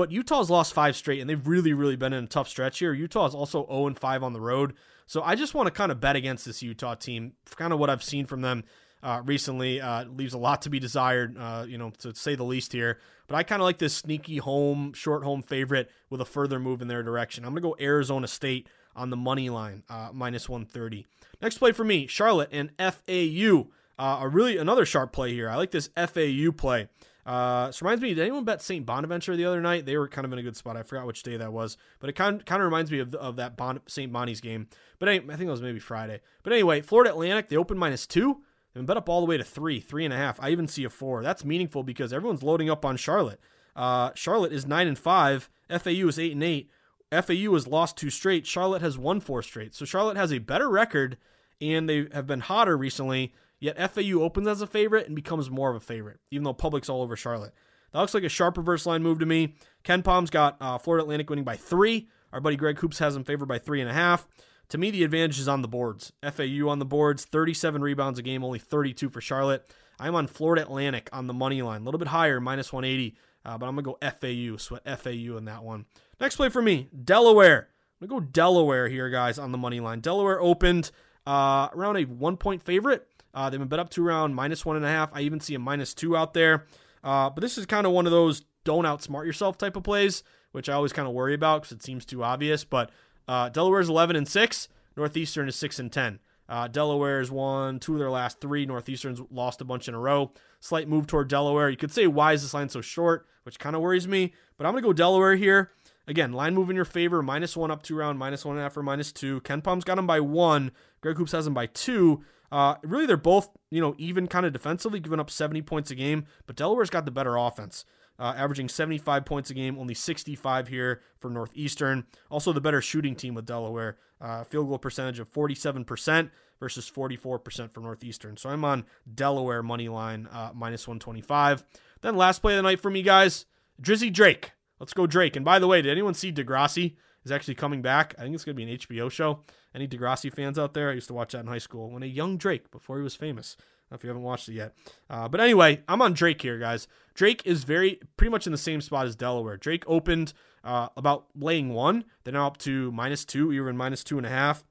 [0.00, 2.94] but Utah's lost five straight, and they've really, really been in a tough stretch here.
[2.94, 4.72] Utah is also 0 and 5 on the road.
[5.06, 7.34] So I just want to kind of bet against this Utah team.
[7.54, 8.64] Kind of what I've seen from them
[9.02, 12.44] uh, recently uh, leaves a lot to be desired, uh, you know, to say the
[12.44, 12.98] least here.
[13.28, 16.80] But I kind of like this sneaky home, short home favorite with a further move
[16.80, 17.44] in their direction.
[17.44, 21.04] I'm going to go Arizona State on the money line, uh, minus 130.
[21.42, 23.66] Next play for me, Charlotte and FAU.
[23.98, 25.50] Uh, a really another sharp play here.
[25.50, 26.88] I like this FAU play.
[27.26, 28.84] Uh, this reminds me, did anyone bet St.
[28.84, 29.86] Bonaventure the other night?
[29.86, 30.76] They were kind of in a good spot.
[30.76, 33.36] I forgot which day that was, but it kind kind of reminds me of, of
[33.36, 34.12] that bon, St.
[34.12, 34.68] Bonnie's game.
[34.98, 36.20] But anyway, I think it was maybe Friday.
[36.42, 38.38] But anyway, Florida Atlantic, they opened minus two
[38.74, 40.40] and bet up all the way to three, three and a half.
[40.40, 41.22] I even see a four.
[41.22, 43.40] That's meaningful because everyone's loading up on Charlotte.
[43.76, 45.50] Uh, Charlotte is nine and five.
[45.68, 46.70] FAU is eight and eight.
[47.12, 48.46] FAU has lost two straight.
[48.46, 49.74] Charlotte has won four straight.
[49.74, 51.16] So Charlotte has a better record,
[51.60, 53.32] and they have been hotter recently.
[53.60, 56.88] Yet FAU opens as a favorite and becomes more of a favorite, even though public's
[56.88, 57.52] all over Charlotte.
[57.92, 59.54] That looks like a sharp reverse line move to me.
[59.84, 62.08] KenPom's got uh, Florida Atlantic winning by three.
[62.32, 64.26] Our buddy Greg Hoops has them favored by three and a half.
[64.70, 66.12] To me, the advantage is on the boards.
[66.22, 69.66] FAU on the boards, 37 rebounds a game, only 32 for Charlotte.
[69.98, 73.58] I'm on Florida Atlantic on the money line, a little bit higher, minus 180, uh,
[73.58, 75.86] but I'm going to go FAU, sweat FAU in that one.
[76.20, 77.68] Next play for me, Delaware.
[78.00, 80.00] I'm going to go Delaware here, guys, on the money line.
[80.00, 80.92] Delaware opened
[81.26, 84.76] uh, around a one point favorite Uh, they've been bet up to around minus one
[84.76, 85.10] and a half.
[85.12, 86.66] I even see a minus two out there.
[87.02, 90.22] Uh, but this is kind of one of those don't outsmart yourself type of plays,
[90.52, 92.64] which I always kind of worry about because it seems too obvious.
[92.64, 92.90] But
[93.28, 96.18] uh, Delaware's 11 and 6, Northeastern is 6 and 10.
[96.48, 98.66] Uh, Delaware's won two of their last three.
[98.66, 100.32] Northeastern's lost a bunch in a row.
[100.58, 101.70] Slight move toward Delaware.
[101.70, 103.26] You could say, why is this line so short?
[103.44, 104.34] Which kind of worries me.
[104.58, 105.70] But I'm going to go Delaware here.
[106.08, 107.22] Again, line move in your favor.
[107.22, 109.40] Minus one up two round, minus one and a half or minus two.
[109.42, 110.72] KenPom's got them by one.
[111.00, 112.24] Greg Hoops has them by two.
[112.52, 115.94] Uh, really, they're both you know even kind of defensively, giving up 70 points a
[115.94, 116.26] game.
[116.46, 117.84] But Delaware's got the better offense
[118.20, 122.04] uh, averaging 75 points a game, only 65 here for Northeastern.
[122.30, 123.96] Also, the better shooting team with Delaware.
[124.20, 128.36] Uh, field goal percentage of 47% versus 44% for Northeastern.
[128.36, 131.64] So I'm on Delaware money line uh, minus 125.
[132.02, 133.46] Then last play of the night for me, guys,
[133.80, 134.52] Drizzy Drake.
[134.78, 135.36] Let's go Drake.
[135.36, 138.14] And by the way, did anyone see Degrassi is actually coming back?
[138.18, 139.40] I think it's going to be an HBO show.
[139.74, 140.90] Any Degrassi fans out there?
[140.90, 143.14] I used to watch that in high school when a young Drake before he was
[143.14, 143.56] famous
[143.92, 144.74] if you haven't watched it yet.
[145.08, 146.86] Uh, but anyway, I'm on Drake here, guys.
[147.14, 149.56] Drake is very pretty much in the same spot as Delaware.
[149.56, 152.04] Drake opened uh, about laying one.
[152.24, 154.64] They're now up to minus two, even minus two and a half.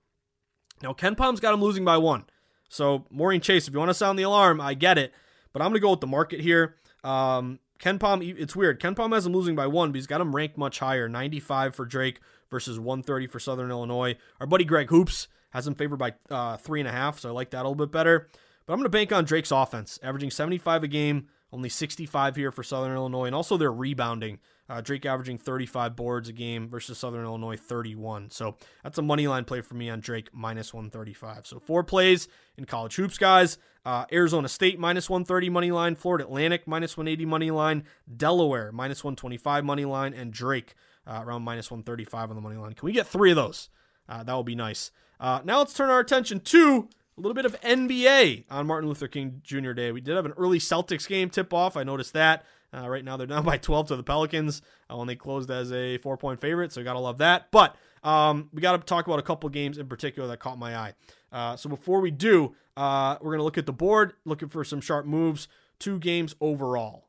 [0.82, 2.26] Now KenPom's got him losing by one.
[2.70, 5.14] So Maureen Chase, if you want to sound the alarm, I get it.
[5.52, 6.76] But I'm gonna go with the market here.
[7.04, 8.80] Um, KenPom, it's weird.
[8.80, 11.08] KenPom has him losing by one, but he's got him ranked much higher.
[11.08, 14.16] 95 for Drake versus 130 for Southern Illinois.
[14.40, 17.32] Our buddy Greg Hoops has him favored by uh, three and a half, so I
[17.32, 18.28] like that a little bit better.
[18.66, 22.52] But I'm going to bank on Drake's offense, averaging 75 a game, only 65 here
[22.52, 24.40] for Southern Illinois, and also they're rebounding.
[24.70, 28.30] Uh, Drake averaging 35 boards a game versus Southern Illinois 31.
[28.30, 31.48] So that's a money line play for me on Drake minus 135.
[31.48, 33.58] So four plays in college hoops, guys.
[33.84, 37.84] Uh, Arizona State minus 130 money line, Florida Atlantic minus 180 money line,
[38.16, 40.76] Delaware minus 125 money line, and Drake
[41.08, 42.74] uh, around minus 135 on the money line.
[42.74, 43.70] Can we get three of those?
[44.08, 44.92] Uh, that would be nice.
[45.20, 49.10] Uh, now let's turn our attention to a little bit of NBA on Martin Luther
[49.10, 49.74] King Jr.
[49.74, 49.92] Day.
[49.92, 51.76] We did have an early Celtics game tip off.
[51.76, 52.46] I noticed that.
[52.74, 55.72] Uh, right now, they're down by 12 to the Pelicans uh, when they closed as
[55.74, 56.72] a four point favorite.
[56.72, 57.52] So, got to love that.
[57.52, 60.76] But um, we got to talk about a couple games in particular that caught my
[60.76, 60.94] eye.
[61.32, 64.64] Uh, so, before we do, uh, we're going to look at the board, looking for
[64.64, 65.50] some sharp moves.
[65.78, 67.09] Two games overall.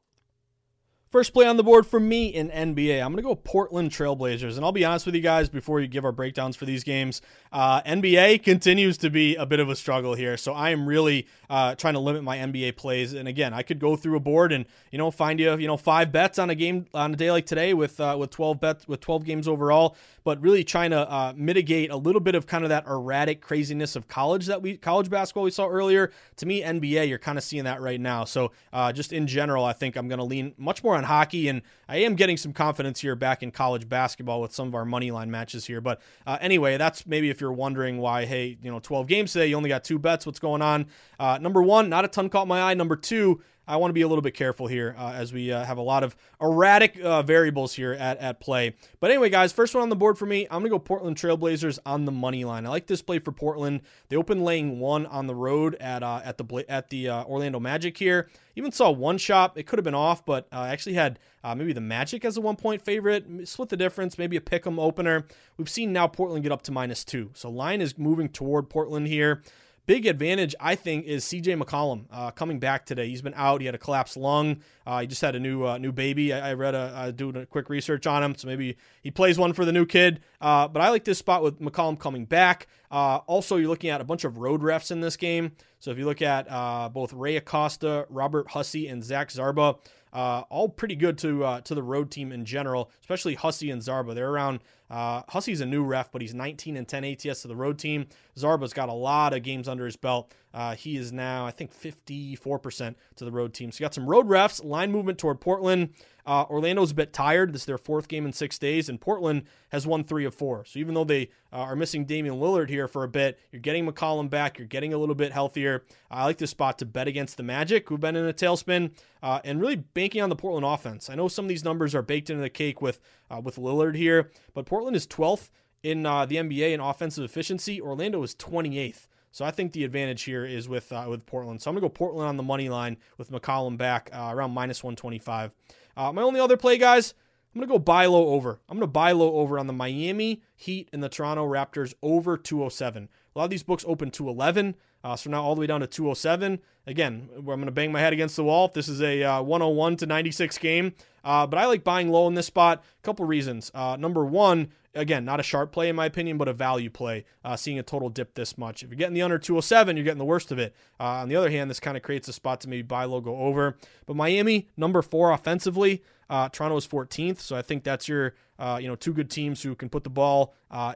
[1.10, 3.04] First play on the board for me in NBA.
[3.04, 4.54] I'm going to go Portland Trailblazers.
[4.54, 7.20] And I'll be honest with you guys before you give our breakdowns for these games.
[7.50, 10.36] Uh, NBA continues to be a bit of a struggle here.
[10.36, 13.12] So I am really uh, trying to limit my NBA plays.
[13.12, 15.76] And again, I could go through a board and, you know, find you, you know,
[15.76, 18.86] five bets on a game on a day like today with, uh, with 12 bets,
[18.86, 19.96] with 12 games overall.
[20.22, 23.96] But really trying to uh, mitigate a little bit of kind of that erratic craziness
[23.96, 26.12] of college that we, college basketball we saw earlier.
[26.36, 28.22] To me, NBA, you're kind of seeing that right now.
[28.22, 31.48] So uh, just in general, I think I'm going to lean much more on hockey,
[31.48, 34.84] and I am getting some confidence here back in college basketball with some of our
[34.84, 35.80] money line matches here.
[35.80, 39.48] But uh, anyway, that's maybe if you're wondering why, hey, you know, 12 games today,
[39.48, 40.26] you only got two bets.
[40.26, 40.86] What's going on?
[41.18, 42.74] Uh, number one, not a ton caught my eye.
[42.74, 45.64] Number two, I want to be a little bit careful here uh, as we uh,
[45.64, 48.74] have a lot of erratic uh, variables here at, at play.
[48.98, 51.16] But anyway, guys, first one on the board for me, I'm going to go Portland
[51.16, 52.66] Trailblazers on the money line.
[52.66, 53.82] I like this play for Portland.
[54.08, 57.60] They open laying one on the road at uh, at the at the uh, Orlando
[57.60, 58.28] Magic here.
[58.56, 59.52] Even saw one shot.
[59.54, 62.56] It could have been off, but uh, actually had maybe the Magic as a one
[62.56, 63.24] point favorite.
[63.48, 64.18] Split the difference.
[64.18, 65.26] Maybe a pick 'em opener.
[65.56, 67.30] We've seen now Portland get up to minus two.
[67.34, 69.42] So line is moving toward Portland here.
[69.90, 73.08] Big advantage, I think, is CJ McCollum uh, coming back today.
[73.08, 73.60] He's been out.
[73.60, 74.60] He had a collapsed lung.
[74.86, 76.32] Uh, he just had a new uh, new baby.
[76.32, 79.36] I, I read a, uh, doing a quick research on him, so maybe he plays
[79.36, 80.20] one for the new kid.
[80.40, 82.68] Uh, but I like this spot with McCollum coming back.
[82.88, 85.56] Uh, also, you're looking at a bunch of road refs in this game.
[85.80, 86.46] So if you look at
[86.92, 89.76] both Ray Acosta, Robert Hussey, and Zach Zarba,
[90.12, 94.14] all pretty good to to the road team in general, especially Hussey and Zarba.
[94.14, 97.56] They're around uh, Hussey's a new ref, but he's 19 and 10 ATS to the
[97.56, 98.06] road team.
[98.36, 100.32] Zarba's got a lot of games under his belt.
[100.52, 103.70] Uh, he is now, I think, 54% to the road team.
[103.70, 105.90] So you got some road refs, line movement toward Portland.
[106.26, 107.52] Uh, Orlando's a bit tired.
[107.52, 110.64] This is their fourth game in six days, and Portland has won three of four.
[110.64, 113.86] So even though they uh, are missing Damian Lillard here for a bit, you're getting
[113.86, 114.58] McCollum back.
[114.58, 115.84] You're getting a little bit healthier.
[116.10, 119.40] I like this spot to bet against the Magic, who've been in a tailspin, uh,
[119.44, 121.08] and really banking on the Portland offense.
[121.08, 123.96] I know some of these numbers are baked into the cake with uh, with Lillard
[123.96, 125.50] here, but Portland is 12th
[125.82, 127.80] in uh, the NBA in offensive efficiency.
[127.80, 129.06] Orlando is 28th.
[129.32, 131.62] So I think the advantage here is with uh, with Portland.
[131.62, 134.82] So I'm gonna go Portland on the money line with McCollum back uh, around minus
[134.82, 135.52] 125.
[135.96, 137.14] Uh, my only other play, guys,
[137.54, 138.60] I'm gonna go buy low over.
[138.68, 143.08] I'm gonna buy low over on the Miami Heat and the Toronto Raptors over 207.
[143.34, 144.74] A lot of these books open 211.
[145.02, 146.60] Uh, so now all the way down to 207.
[146.86, 149.96] Again, I'm to bang my head against the wall if this is a uh, 101
[149.98, 150.94] to 96 game.
[151.24, 152.82] Uh, but I like buying low in this spot.
[152.98, 153.70] A couple reasons.
[153.74, 157.24] Uh, number one, again, not a sharp play in my opinion, but a value play.
[157.44, 158.82] Uh, seeing a total dip this much.
[158.82, 160.74] If you're getting the under 207, you're getting the worst of it.
[160.98, 163.20] Uh, on the other hand, this kind of creates a spot to maybe buy low,
[163.20, 163.76] go over.
[164.06, 166.02] But Miami, number four offensively.
[166.28, 169.62] Uh, Toronto is 14th, so I think that's your uh, you know two good teams
[169.62, 170.54] who can put the ball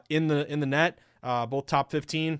[0.09, 2.39] in the in the net, both top 15.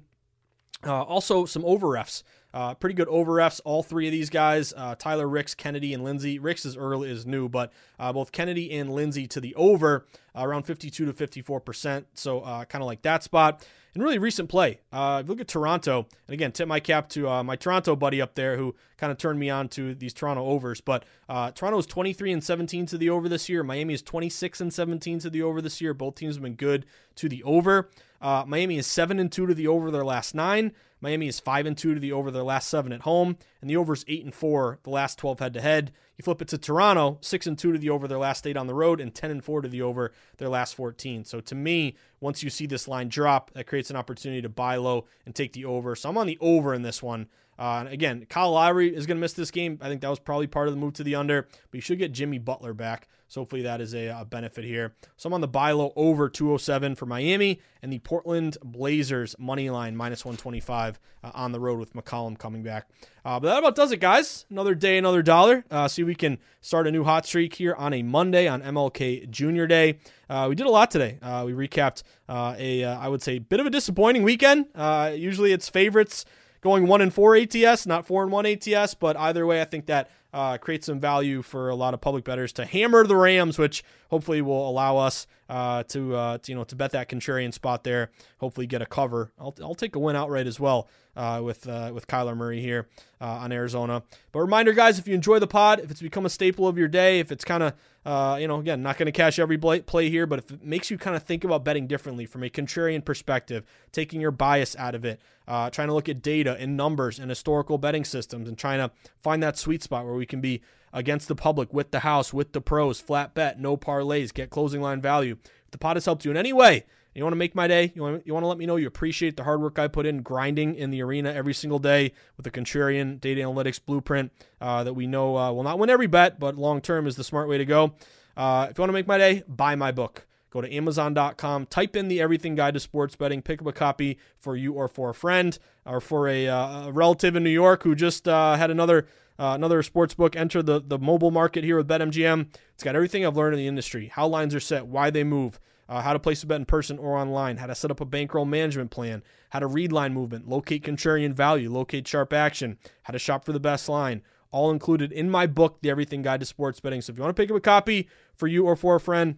[0.86, 2.24] Uh, also, some over refs.
[2.56, 3.36] Uh, pretty good over.
[3.66, 6.39] All three of these guys, uh, Tyler Ricks, Kennedy, and Lindsay.
[6.39, 10.47] Ricks is early is new, but uh, both Kennedy and Lindsay to the over uh,
[10.47, 12.08] around 52 to 54 percent.
[12.14, 13.68] So uh, kind of like that spot.
[13.93, 14.80] And really recent play.
[14.91, 18.58] Uh, look at Toronto, and again, tip my cap to my Toronto buddy up there
[18.58, 20.82] who kind of turned me on to these Toronto overs.
[20.82, 23.64] But Toronto is 23 and 17 to the over this year.
[23.64, 25.93] Miami is 26 and 17 to the over this year.
[25.93, 26.86] Both teams have been good
[27.16, 27.89] to the over.
[28.22, 30.74] Miami is seven and two to the over their last nine.
[31.06, 33.78] Miami is five and two to the over their last seven at home, and the
[33.78, 35.91] over is eight and four the last 12 head to head.
[36.18, 38.66] You flip it to Toronto, six and two to the over their last eight on
[38.66, 41.24] the road, and 10 and four to the over their last 14.
[41.24, 44.78] So to me, once you see this line drop, that creates an opportunity to buy
[44.78, 45.95] low and take the over.
[45.95, 47.28] So I'm on the over in this one.
[47.58, 49.80] Uh, again, Kyle Lowry is going to miss this game.
[49.82, 51.99] I think that was probably part of the move to the under, but you should
[51.99, 53.08] get Jimmy Butler back.
[53.28, 54.93] So hopefully that is a, a benefit here.
[55.18, 59.70] So I'm on the buy low over 207 for Miami and the Portland Blazers money
[59.70, 62.88] line minus 125 uh, on the road with McCollum coming back.
[63.24, 64.45] Uh, but that about does it, guys.
[64.49, 65.66] Another day, another dollar.
[65.72, 69.30] Uh, see, we can start a new hot streak here on a Monday on MLK
[69.30, 69.97] Junior Day.
[70.30, 71.18] Uh, we did a lot today.
[71.22, 74.68] Uh, we recapped uh, a, uh, I would say, bit of a disappointing weekend.
[75.16, 76.26] Usually it's favorites
[76.66, 78.95] going one and four ATS, not four and one ATS.
[78.95, 82.24] But either way, I think that uh, creates some value for a lot of public
[82.24, 86.58] bettors to hammer the Rams, which hopefully will allow us uh, to, uh, to, you
[86.58, 88.12] know to bet that contrarian spot there.
[88.39, 89.32] Hopefully get a cover.
[89.39, 92.88] I'll, I'll take a win outright as well uh, with uh, with Kyler Murray here
[93.22, 94.04] uh, on Arizona.
[94.32, 96.88] But reminder, guys, if you enjoy the pod, if it's become a staple of your
[96.88, 97.74] day, if it's kind of
[98.06, 100.91] uh, you know, again, not going to cash every play here, but if it makes
[100.91, 104.93] you kind of think about betting differently from a contrarian perspective, taking your bias out
[104.93, 108.60] of it, uh, trying to look at data and numbers and historical betting systems, and
[108.60, 108.91] trying to
[109.24, 110.62] find that sweet spot where we can be
[110.96, 114.82] against the public with the house, with the pros, flat bet, no parlays, get closing
[114.82, 115.38] line value.
[115.66, 117.91] If the pot has helped you in any way, you want to make my day,
[117.96, 120.06] you want, you want to let me know you appreciate the hard work I put
[120.06, 124.84] in grinding in the arena every single day with the contrarian data analytics blueprint uh,
[124.84, 127.48] that we know uh, will not win every bet, but long term is the smart
[127.48, 127.93] way to go.
[128.36, 130.26] Uh, if you want to make my day, buy my book.
[130.50, 134.18] Go to Amazon.com, type in the Everything Guide to Sports Betting, pick up a copy
[134.38, 137.84] for you or for a friend or for a, uh, a relative in New York
[137.84, 139.06] who just uh, had another
[139.38, 142.47] uh, another sports book enter the, the mobile market here with BetMGM.
[142.73, 145.59] It's got everything I've learned in the industry, how lines are set, why they move,
[145.88, 148.05] uh, how to place a bet in person or online, how to set up a
[148.05, 153.11] bankroll management plan, how to read line movement, locate contrarian value, locate sharp action, how
[153.11, 154.21] to shop for the best line.
[154.51, 157.01] All included in my book, The Everything Guide to Sports Betting.
[157.01, 159.36] So if you want to pick up a copy for you or for a friend,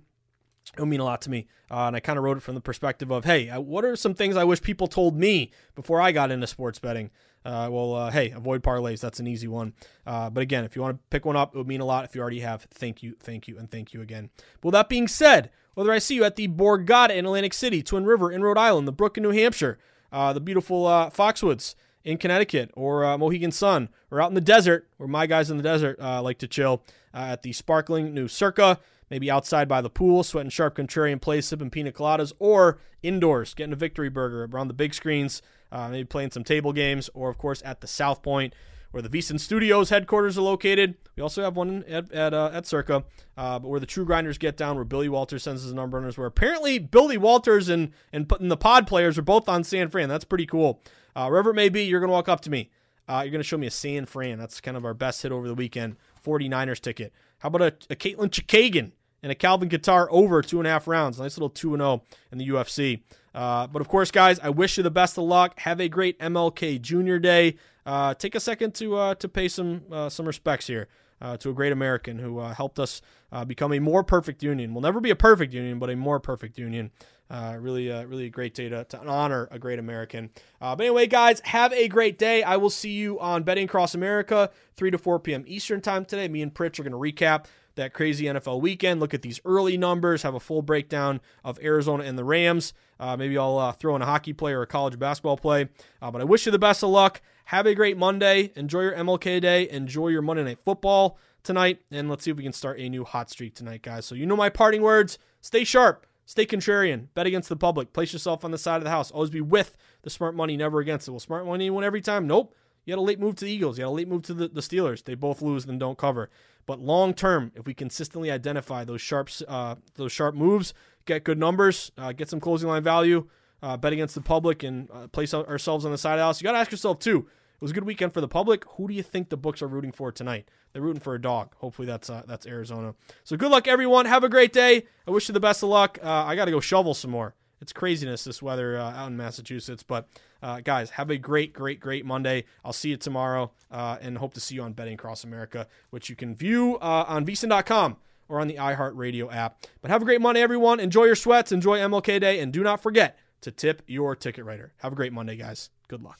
[0.73, 1.47] it would mean a lot to me.
[1.71, 3.95] Uh, and I kind of wrote it from the perspective of, hey, uh, what are
[3.95, 7.09] some things I wish people told me before I got into sports betting?
[7.47, 8.99] Uh, well, uh, hey, avoid parlays.
[8.99, 9.73] That's an easy one.
[10.05, 12.03] Uh, but again, if you want to pick one up, it would mean a lot.
[12.03, 14.29] If you already have, thank you, thank you, and thank you again.
[14.61, 18.05] Well, that being said, whether I see you at the Borgata in Atlantic City, Twin
[18.05, 19.79] River in Rhode Island, the Brook in New Hampshire,
[20.11, 24.41] uh, the beautiful uh, Foxwoods in Connecticut, or uh, Mohegan Sun, or out in the
[24.41, 26.83] desert, where my guys in the desert like to chill,
[27.13, 28.79] at the sparkling new Circa,
[29.09, 33.71] maybe outside by the pool, sweating sharp contrarian plays, sipping pina coladas, or indoors, getting
[33.71, 35.41] a victory burger around the big screens,
[35.71, 38.53] uh, maybe playing some table games, or of course at the South Point
[38.91, 40.95] where the VSiN Studios headquarters are located.
[41.15, 43.03] We also have one at at, uh, at Circa,
[43.37, 46.17] uh, but where the True Grinders get down, where Billy Walters sends his number runners,
[46.17, 50.09] where apparently Billy Walters and and, and the Pod players are both on San Fran.
[50.09, 50.81] That's pretty cool.
[51.15, 52.71] Uh, wherever it may be, you're gonna walk up to me.
[53.07, 54.37] Uh, you're gonna show me a San Fran.
[54.37, 55.97] That's kind of our best hit over the weekend.
[56.25, 57.13] 49ers ticket.
[57.39, 58.91] How about a, a Katlyn Chookagian
[59.23, 61.19] and a Calvin Kattar over two and a half rounds?
[61.19, 63.01] Nice little two and zero oh in the UFC.
[63.37, 65.59] Uh, but of course, guys, I wish you the best of luck.
[65.59, 67.57] Have a great MLK Junior Day.
[67.85, 70.87] Uh, take a second to uh, to pay some uh, some respects here
[71.21, 72.99] uh, to a great American who uh, helped us
[73.45, 74.73] become a more perfect union.
[74.73, 76.89] We'll never be a perfect union, but a more perfect union.
[77.29, 80.31] really, really a great day to, to honor a great American.
[80.59, 82.41] but anyway, guys, have a great day.
[82.41, 85.43] I will see you on Betting Across America, 3 to 4 p.m.
[85.45, 86.27] Eastern Time today.
[86.29, 87.45] Me and Pritch are going to recap
[87.77, 88.99] that crazy NFL weekend.
[88.99, 92.73] Look at these early numbers, have a full breakdown of Arizona and the Rams.
[92.99, 95.69] Uh, maybe I'll uh, throw in a hockey play or a college basketball play.
[96.01, 97.21] Uh, but I wish you the best of luck.
[97.45, 98.51] Have a great Monday.
[98.55, 99.69] Enjoy your MLK day.
[99.69, 101.79] Enjoy your Monday Night Football tonight.
[101.89, 104.05] And let's see if we can start a new hot streak tonight, guys.
[104.05, 105.17] So you know my parting words.
[105.39, 107.07] Stay sharp, Stay contrarian.
[107.13, 107.93] Bet against the public.
[107.93, 109.11] Place yourself on the side of the house.
[109.11, 111.11] Always be with the smart money, never against it.
[111.11, 112.27] Will smart money win every time?
[112.27, 112.53] Nope.
[112.83, 113.77] You had a late move to the Eagles.
[113.77, 115.03] You had a late move to the, the Steelers.
[115.03, 116.29] They both lose, and don't cover.
[116.67, 121.39] But long term, if we consistently identify those sharp, uh, those sharp moves, get good
[121.39, 123.27] numbers, uh, get some closing line value,
[123.63, 126.39] uh, bet against the public, and uh, place ourselves on the side of the house,
[126.39, 128.65] you got to ask yourself too it was a good weekend for the public.
[128.75, 130.47] Who do you think the books are rooting for tonight?
[130.73, 131.55] They're rooting for a dog.
[131.55, 132.93] Hopefully that's uh, that's Arizona.
[133.23, 134.05] So good luck, everyone.
[134.05, 134.85] Have a great day.
[135.07, 135.97] I wish you the best of luck.
[136.03, 137.33] Uh, I got to go shovel some more.
[137.61, 139.83] It's craziness this weather uh, out in Massachusetts.
[139.83, 140.07] But
[140.41, 142.45] uh, guys, have a great, great, great Monday.
[142.63, 146.09] I'll see you tomorrow, uh, and hope to see you on Betting Across America, which
[146.09, 147.97] you can view uh, on VSiN.com
[148.29, 149.65] or on the iHeartRadio app.
[149.81, 150.79] But have a great Monday, everyone.
[150.79, 151.51] Enjoy your sweats.
[151.51, 154.73] Enjoy MLK Day, and do not forget to tip your ticket writer.
[154.77, 155.69] Have a great Monday, guys.
[155.87, 156.19] Good luck.